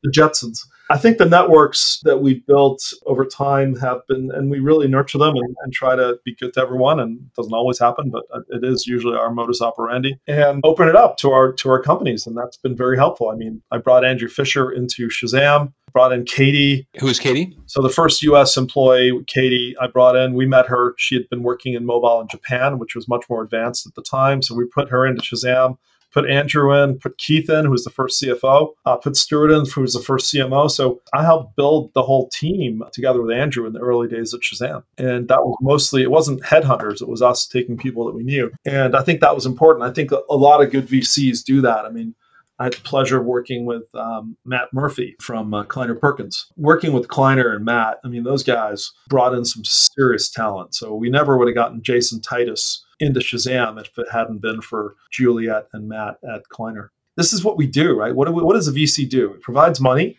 the 0.03 0.11
Jetsons. 0.11 0.61
I 0.91 0.99
think 0.99 1.19
the 1.19 1.25
networks 1.25 2.01
that 2.03 2.19
we've 2.19 2.45
built 2.47 2.83
over 3.07 3.25
time 3.25 3.77
have 3.77 4.05
been, 4.09 4.33
and 4.35 4.51
we 4.51 4.59
really 4.59 4.89
nurture 4.89 5.19
them 5.19 5.37
and, 5.37 5.57
and, 5.63 5.73
try 5.73 5.95
to 5.95 6.19
be 6.25 6.35
good 6.35 6.53
to 6.55 6.61
everyone. 6.61 6.99
And 6.99 7.19
it 7.19 7.35
doesn't 7.37 7.55
always 7.55 7.79
happen, 7.79 8.11
but 8.11 8.25
it 8.49 8.65
is 8.65 8.89
usually 8.89 9.17
our 9.17 9.33
modus 9.33 9.63
operandi. 9.63 10.19
And 10.27 10.61
open 10.65 10.89
it 10.89 10.97
up 10.97 11.17
to 11.19 11.31
our 11.31 11.53
to 11.53 11.71
our 11.71 11.81
companies, 11.81 12.27
and 12.27 12.37
that's 12.37 12.57
been 12.57 12.77
very 12.77 12.97
helpful. 12.97 13.29
I 13.29 13.37
mean, 13.37 13.63
I 13.71 13.79
brought 13.79 14.05
Andrew 14.05 14.29
Fisher 14.29 14.69
into 14.69 15.09
Shazam, 15.09 15.73
brought 15.93 16.13
in 16.13 16.25
Katie. 16.25 16.89
Who 16.99 17.07
is 17.07 17.21
Katie? 17.21 17.57
So 17.67 17.83
the 17.83 17.89
first 17.89 18.21
U.S. 18.25 18.57
employee, 18.57 19.13
Katie, 19.29 19.77
I 19.81 19.87
brought 19.87 20.17
in. 20.17 20.35
We 20.35 20.45
met 20.45 20.67
her. 20.67 20.95
She 20.99 21.15
had 21.15 21.29
been 21.31 21.45
working 21.45 21.75
in 21.75 21.87
mobile 21.87 22.21
in 22.21 22.27
Japan, 22.27 22.81
which 22.81 22.97
was 22.97 23.07
much 23.07 23.27
more 23.31 23.45
advanced 23.45 23.87
at 23.87 23.95
the 23.95 24.03
time. 24.03 24.43
So 24.43 24.57
we 24.57 24.65
put 24.67 24.89
her 24.89 25.07
into 25.07 25.23
Shazam 25.23 25.79
put 26.13 26.29
Andrew 26.29 26.73
in, 26.75 26.99
put 26.99 27.19
Keith 27.19 27.49
in, 27.49 27.65
who 27.65 27.71
was 27.71 27.85
the 27.85 27.91
first 27.91 28.23
CFO, 28.23 28.73
uh, 28.85 28.97
put 28.97 29.17
Stuart 29.17 29.51
in, 29.51 29.65
who 29.67 29.83
was 29.83 29.95
the 29.95 30.01
first 30.03 30.33
CMO. 30.33 30.71
So 30.71 31.01
I 31.15 31.25
helped 31.25 31.57
build 31.57 31.93
the 31.95 32.03
whole 32.03 32.29
team 32.29 32.83
together 32.93 33.23
with 33.23 33.37
Andrew 33.37 33.67
in 33.67 33.73
the 33.73 33.81
early 33.81 34.09
days 34.09 34.35
at 34.35 34.41
Shazam. 34.41 34.83
And 34.99 35.29
that 35.29 35.45
was 35.45 35.57
mostly, 35.61 36.03
it 36.03 36.11
wasn't 36.11 36.43
headhunters, 36.43 37.01
it 37.01 37.09
was 37.09 37.23
us 37.23 37.47
taking 37.47 37.77
people 37.77 38.05
that 38.07 38.15
we 38.15 38.23
knew. 38.23 38.51
And 38.65 38.97
I 38.97 39.03
think 39.03 39.21
that 39.21 39.35
was 39.35 39.47
important. 39.47 39.89
I 39.89 39.93
think 39.93 40.11
a 40.13 40.37
lot 40.37 40.63
of 40.63 40.71
good 40.71 40.89
VCs 40.89 41.45
do 41.45 41.61
that. 41.63 41.85
I 41.85 41.91
mean, 41.91 42.15
I 42.61 42.65
had 42.65 42.75
the 42.75 42.81
pleasure 42.83 43.19
of 43.19 43.25
working 43.25 43.65
with 43.65 43.85
um, 43.95 44.37
Matt 44.45 44.69
Murphy 44.75 45.17
from 45.19 45.55
uh, 45.55 45.65
Kleiner 45.65 45.95
Perkins. 45.95 46.47
Working 46.59 46.93
with 46.93 47.09
Kleiner 47.09 47.55
and 47.55 47.65
Matt, 47.65 48.01
I 48.05 48.09
mean, 48.09 48.23
those 48.23 48.43
guys 48.43 48.93
brought 49.09 49.33
in 49.33 49.47
some 49.47 49.65
serious 49.65 50.31
talent. 50.31 50.75
So 50.75 50.95
we 50.95 51.09
never 51.09 51.39
would 51.39 51.49
have 51.49 51.55
gotten 51.55 51.83
Jason 51.83 52.21
Titus 52.21 52.85
into 53.01 53.21
Shazam 53.21 53.81
if 53.81 53.97
it 53.99 54.07
hadn't 54.13 54.39
been 54.39 54.61
for 54.61 54.97
Juliet 55.11 55.69
and 55.73 55.89
Matt 55.89 56.19
at 56.29 56.49
Kleiner. 56.49 56.93
This 57.17 57.33
is 57.33 57.45
what 57.45 57.57
we 57.57 57.67
do, 57.67 57.99
right? 57.99 58.15
What, 58.15 58.29
do 58.29 58.33
we, 58.33 58.43
what 58.43 58.55
does 58.55 58.69
a 58.69 58.73
VC 58.73 59.09
do? 59.09 59.33
It 59.33 59.43
provides 59.43 59.81
money, 59.81 60.19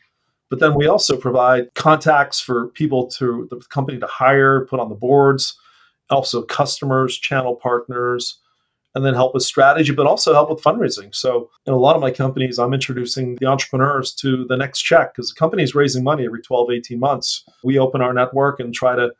but 0.49 0.59
then 0.59 0.75
we 0.75 0.87
also 0.87 1.15
provide 1.15 1.73
contacts 1.75 2.39
for 2.39 2.67
people 2.69 3.07
to 3.07 3.47
the 3.49 3.57
company 3.69 3.99
to 3.99 4.07
hire, 4.07 4.65
put 4.65 4.79
on 4.79 4.89
the 4.89 4.95
boards, 4.95 5.57
also 6.09 6.41
customers, 6.41 7.17
channel 7.17 7.55
partners, 7.55 8.39
and 8.93 9.05
then 9.05 9.13
help 9.13 9.33
with 9.33 9.43
strategy, 9.43 9.93
but 9.93 10.05
also 10.05 10.33
help 10.33 10.49
with 10.49 10.61
fundraising. 10.61 11.15
So, 11.15 11.49
in 11.65 11.73
a 11.73 11.77
lot 11.77 11.95
of 11.95 12.01
my 12.01 12.11
companies, 12.11 12.59
I'm 12.59 12.73
introducing 12.73 13.37
the 13.37 13.45
entrepreneurs 13.45 14.13
to 14.15 14.45
the 14.45 14.57
next 14.57 14.81
check 14.81 15.13
because 15.13 15.29
the 15.29 15.39
company 15.39 15.63
is 15.63 15.73
raising 15.73 16.03
money 16.03 16.25
every 16.25 16.41
12, 16.41 16.71
18 16.71 16.99
months. 16.99 17.45
We 17.63 17.79
open 17.79 18.01
our 18.01 18.13
network 18.13 18.59
and 18.59 18.73
try 18.73 18.95
to 18.95 19.11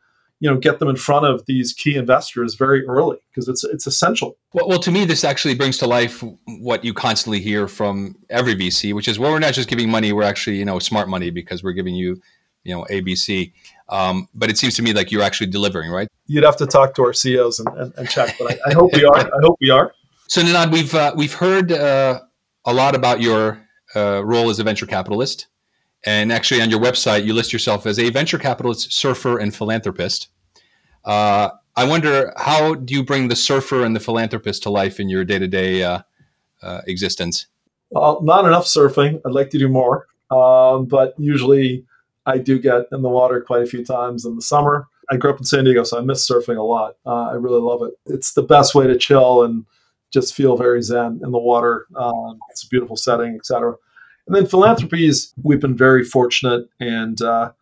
you 0.42 0.50
know 0.50 0.56
get 0.56 0.80
them 0.80 0.88
in 0.88 0.96
front 0.96 1.24
of 1.24 1.46
these 1.46 1.72
key 1.72 1.94
investors 1.94 2.56
very 2.56 2.84
early 2.86 3.18
because 3.30 3.46
it's 3.48 3.62
it's 3.62 3.86
essential. 3.86 4.36
Well, 4.52 4.68
well 4.68 4.80
to 4.80 4.90
me 4.90 5.04
this 5.04 5.22
actually 5.22 5.54
brings 5.54 5.78
to 5.78 5.86
life 5.86 6.22
what 6.46 6.84
you 6.84 6.92
constantly 6.92 7.40
hear 7.40 7.68
from 7.68 8.16
every 8.28 8.56
vc 8.56 8.92
which 8.92 9.06
is 9.06 9.20
well 9.20 9.30
we're 9.30 9.38
not 9.38 9.54
just 9.54 9.68
giving 9.68 9.88
money 9.88 10.12
we're 10.12 10.24
actually 10.24 10.56
you 10.56 10.64
know 10.64 10.80
smart 10.80 11.08
money 11.08 11.30
because 11.30 11.62
we're 11.62 11.72
giving 11.72 11.94
you 11.94 12.20
you 12.64 12.74
know 12.74 12.84
abc 12.90 13.52
um, 13.88 14.26
but 14.34 14.50
it 14.50 14.58
seems 14.58 14.74
to 14.74 14.82
me 14.82 14.92
like 14.92 15.12
you're 15.12 15.22
actually 15.22 15.48
delivering 15.48 15.90
right? 15.90 16.08
You'd 16.26 16.44
have 16.44 16.56
to 16.56 16.66
talk 16.66 16.94
to 16.94 17.02
our 17.02 17.12
ceos 17.12 17.60
and, 17.60 17.68
and, 17.76 17.92
and 17.96 18.08
check 18.08 18.36
but 18.38 18.52
I, 18.52 18.70
I, 18.70 18.74
hope 18.74 18.92
we 18.94 19.04
are 19.04 19.16
i 19.16 19.40
hope 19.42 19.58
we 19.60 19.70
are. 19.70 19.94
So 20.26 20.40
Nenad, 20.40 20.72
we've 20.72 20.94
uh, 20.94 21.12
we've 21.14 21.34
heard 21.34 21.70
uh, 21.70 22.20
a 22.64 22.72
lot 22.72 22.94
about 22.94 23.20
your 23.20 23.68
uh, 23.94 24.22
role 24.24 24.48
as 24.48 24.58
a 24.58 24.64
venture 24.64 24.86
capitalist. 24.86 25.46
And 26.04 26.32
actually, 26.32 26.62
on 26.62 26.70
your 26.70 26.80
website, 26.80 27.24
you 27.24 27.34
list 27.34 27.52
yourself 27.52 27.86
as 27.86 27.98
a 27.98 28.10
venture 28.10 28.38
capitalist, 28.38 28.92
surfer, 28.92 29.38
and 29.38 29.54
philanthropist. 29.54 30.28
Uh, 31.04 31.50
I 31.76 31.84
wonder 31.84 32.32
how 32.36 32.74
do 32.74 32.94
you 32.94 33.02
bring 33.02 33.28
the 33.28 33.36
surfer 33.36 33.84
and 33.84 33.96
the 33.96 34.00
philanthropist 34.00 34.62
to 34.64 34.70
life 34.70 35.00
in 35.00 35.08
your 35.08 35.24
day 35.24 35.38
to 35.38 35.48
day 35.48 36.00
existence? 36.86 37.46
Well, 37.90 38.20
not 38.22 38.44
enough 38.46 38.64
surfing. 38.64 39.20
I'd 39.24 39.32
like 39.32 39.50
to 39.50 39.58
do 39.58 39.68
more, 39.68 40.06
um, 40.30 40.86
but 40.86 41.14
usually 41.18 41.84
I 42.26 42.38
do 42.38 42.58
get 42.58 42.86
in 42.92 43.02
the 43.02 43.08
water 43.08 43.40
quite 43.40 43.62
a 43.62 43.66
few 43.66 43.84
times 43.84 44.24
in 44.24 44.36
the 44.36 44.42
summer. 44.42 44.86
I 45.10 45.16
grew 45.16 45.30
up 45.30 45.38
in 45.38 45.44
San 45.44 45.64
Diego, 45.64 45.84
so 45.84 45.98
I 45.98 46.00
miss 46.00 46.28
surfing 46.28 46.56
a 46.56 46.62
lot. 46.62 46.96
Uh, 47.04 47.30
I 47.30 47.34
really 47.34 47.60
love 47.60 47.82
it. 47.82 47.94
It's 48.06 48.32
the 48.32 48.42
best 48.42 48.74
way 48.74 48.86
to 48.86 48.96
chill 48.96 49.42
and 49.42 49.66
just 50.12 50.34
feel 50.34 50.56
very 50.56 50.82
zen 50.82 51.20
in 51.22 51.32
the 51.32 51.38
water. 51.38 51.86
Um, 51.96 52.38
it's 52.50 52.64
a 52.64 52.68
beautiful 52.68 52.96
setting, 52.96 53.34
etc. 53.34 53.74
And 54.26 54.36
then 54.36 54.46
philanthropies, 54.46 55.34
we've 55.42 55.60
been 55.60 55.76
very 55.76 56.04
fortunate 56.04 56.68
and 56.80 57.20
uh, 57.20 57.52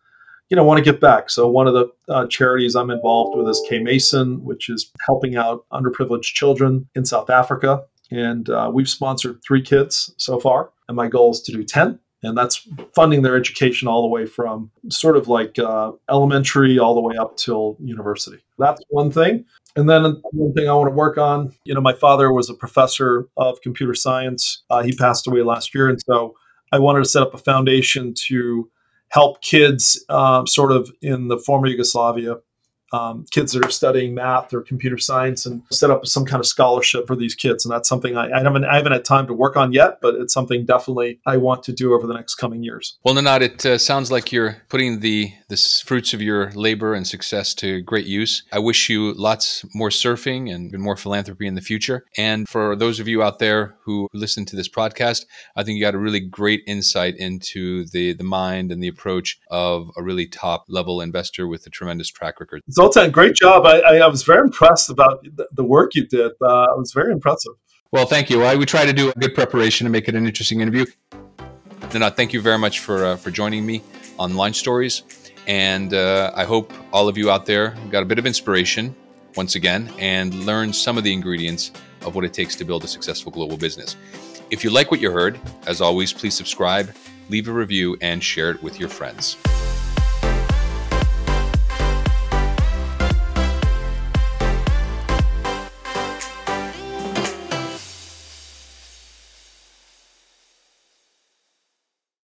you 0.51 0.57
know 0.57 0.63
want 0.63 0.77
to 0.77 0.83
give 0.83 0.99
back. 0.99 1.31
So 1.31 1.47
one 1.47 1.65
of 1.65 1.73
the 1.73 1.87
uh, 2.09 2.27
charities 2.27 2.75
I'm 2.75 2.91
involved 2.91 3.37
with 3.37 3.47
is 3.47 3.63
Kay 3.67 3.79
Mason, 3.79 4.43
which 4.43 4.69
is 4.69 4.91
helping 5.07 5.35
out 5.37 5.65
underprivileged 5.71 6.33
children 6.33 6.87
in 6.93 7.05
South 7.05 7.29
Africa, 7.29 7.85
and 8.11 8.49
uh, 8.49 8.69
we've 8.71 8.89
sponsored 8.89 9.41
three 9.41 9.61
kids 9.61 10.13
so 10.17 10.39
far, 10.39 10.69
and 10.87 10.95
my 10.95 11.07
goal 11.07 11.31
is 11.31 11.41
to 11.43 11.51
do 11.53 11.63
ten. 11.63 11.99
And 12.23 12.37
that's 12.37 12.67
funding 12.93 13.23
their 13.23 13.35
education 13.35 13.87
all 13.87 14.03
the 14.03 14.07
way 14.07 14.27
from 14.27 14.69
sort 14.89 15.17
of 15.17 15.27
like 15.27 15.57
uh, 15.57 15.93
elementary 16.07 16.77
all 16.77 16.93
the 16.93 17.01
way 17.01 17.17
up 17.17 17.35
till 17.35 17.77
university. 17.79 18.37
That's 18.59 18.79
one 18.89 19.09
thing. 19.09 19.43
And 19.75 19.89
then 19.89 20.21
one 20.31 20.53
thing 20.53 20.69
I 20.69 20.73
want 20.73 20.91
to 20.91 20.95
work 20.95 21.17
on, 21.17 21.55
you 21.63 21.73
know, 21.73 21.81
my 21.81 21.93
father 21.93 22.31
was 22.31 22.47
a 22.47 22.53
professor 22.53 23.27
of 23.37 23.59
computer 23.61 23.95
science. 23.95 24.61
Uh, 24.69 24.83
he 24.83 24.91
passed 24.91 25.25
away 25.25 25.41
last 25.41 25.73
year. 25.73 25.89
And 25.89 25.99
so 25.99 26.35
I 26.71 26.77
wanted 26.77 26.99
to 26.99 27.09
set 27.09 27.23
up 27.23 27.33
a 27.33 27.39
foundation 27.39 28.13
to 28.27 28.69
help 29.11 29.41
kids 29.41 30.03
um, 30.09 30.47
sort 30.47 30.71
of 30.71 30.91
in 31.01 31.27
the 31.27 31.37
former 31.37 31.67
Yugoslavia 31.67 32.37
um, 32.93 33.25
kids 33.31 33.53
that 33.53 33.65
are 33.65 33.71
studying 33.71 34.13
math 34.13 34.53
or 34.53 34.61
computer 34.61 34.97
science 34.97 35.45
and 35.45 35.61
set 35.71 35.89
up 35.89 36.05
some 36.05 36.25
kind 36.25 36.39
of 36.39 36.45
scholarship 36.45 37.07
for 37.07 37.15
these 37.15 37.35
kids. 37.35 37.65
And 37.65 37.71
that's 37.71 37.87
something 37.87 38.17
I, 38.17 38.31
I, 38.31 38.43
haven't, 38.43 38.65
I 38.65 38.75
haven't 38.75 38.91
had 38.91 39.05
time 39.05 39.27
to 39.27 39.33
work 39.33 39.55
on 39.55 39.71
yet, 39.71 39.99
but 40.01 40.15
it's 40.15 40.33
something 40.33 40.65
definitely 40.65 41.19
I 41.25 41.37
want 41.37 41.63
to 41.63 41.73
do 41.73 41.93
over 41.93 42.05
the 42.05 42.13
next 42.13 42.35
coming 42.35 42.63
years. 42.63 42.97
Well, 43.03 43.15
Nenad, 43.15 43.41
it 43.41 43.65
uh, 43.65 43.77
sounds 43.77 44.11
like 44.11 44.31
you're 44.31 44.57
putting 44.69 44.99
the, 44.99 45.31
the 45.51 45.83
fruits 45.85 46.13
of 46.13 46.21
your 46.21 46.49
labor 46.51 46.93
and 46.93 47.05
success 47.05 47.53
to 47.53 47.81
great 47.81 48.05
use. 48.05 48.43
I 48.53 48.59
wish 48.59 48.89
you 48.89 49.11
lots 49.13 49.65
more 49.75 49.89
surfing 49.89 50.49
and 50.49 50.71
more 50.79 50.95
philanthropy 50.95 51.45
in 51.45 51.55
the 51.55 51.61
future. 51.61 52.05
And 52.17 52.47
for 52.47 52.73
those 52.77 53.01
of 53.01 53.07
you 53.09 53.21
out 53.21 53.39
there 53.39 53.75
who 53.83 54.07
listen 54.13 54.45
to 54.45 54.55
this 54.55 54.69
podcast, 54.69 55.25
I 55.57 55.63
think 55.63 55.75
you 55.75 55.83
got 55.83 55.93
a 55.93 55.99
really 55.99 56.21
great 56.21 56.63
insight 56.67 57.17
into 57.17 57.85
the, 57.87 58.13
the 58.13 58.23
mind 58.23 58.71
and 58.71 58.81
the 58.81 58.87
approach 58.87 59.41
of 59.49 59.91
a 59.97 60.01
really 60.01 60.25
top 60.25 60.63
level 60.69 61.01
investor 61.01 61.47
with 61.47 61.67
a 61.67 61.69
tremendous 61.69 62.07
track 62.07 62.39
record. 62.39 62.61
Zoltan, 62.71 63.11
great 63.11 63.35
job. 63.35 63.65
I, 63.65 63.79
I, 63.79 63.97
I 63.97 64.07
was 64.07 64.23
very 64.23 64.39
impressed 64.39 64.89
about 64.89 65.25
the, 65.51 65.65
work 65.65 65.95
you 65.95 66.07
did. 66.07 66.31
Uh, 66.41 66.67
it 66.71 66.77
was 66.77 66.93
very 66.93 67.11
impressive. 67.11 67.53
Well, 67.91 68.05
thank 68.05 68.29
you. 68.29 68.43
I 68.43 68.55
would 68.55 68.69
try 68.69 68.85
to 68.85 68.93
do 68.93 69.09
a 69.09 69.13
good 69.19 69.35
preparation 69.35 69.83
to 69.83 69.91
make 69.91 70.07
it 70.07 70.15
an 70.15 70.25
interesting 70.25 70.61
interview. 70.61 70.85
Nenad, 71.91 72.15
thank 72.15 72.31
you 72.31 72.41
very 72.41 72.57
much 72.57 72.79
for 72.79 73.03
uh, 73.05 73.15
for 73.17 73.31
joining 73.31 73.65
me 73.65 73.83
on 74.17 74.35
Launch 74.35 74.57
Stories, 74.57 75.03
and 75.47 75.93
uh, 75.93 76.31
I 76.35 76.45
hope 76.45 76.73
all 76.91 77.07
of 77.07 77.17
you 77.17 77.31
out 77.31 77.45
there 77.45 77.75
got 77.89 78.03
a 78.03 78.05
bit 78.05 78.19
of 78.19 78.25
inspiration 78.25 78.95
once 79.35 79.55
again 79.55 79.91
and 79.97 80.33
learned 80.45 80.75
some 80.75 80.97
of 80.97 81.03
the 81.03 81.13
ingredients 81.13 81.71
of 82.05 82.15
what 82.15 82.25
it 82.25 82.33
takes 82.33 82.55
to 82.57 82.65
build 82.65 82.83
a 82.83 82.87
successful 82.87 83.31
global 83.31 83.57
business. 83.57 83.95
If 84.49 84.63
you 84.63 84.69
like 84.69 84.91
what 84.91 84.99
you 84.99 85.11
heard, 85.11 85.39
as 85.65 85.79
always, 85.79 86.11
please 86.11 86.33
subscribe, 86.33 86.93
leave 87.29 87.47
a 87.47 87.53
review, 87.53 87.97
and 88.01 88.21
share 88.23 88.51
it 88.51 88.61
with 88.61 88.79
your 88.79 88.89
friends. 88.89 89.37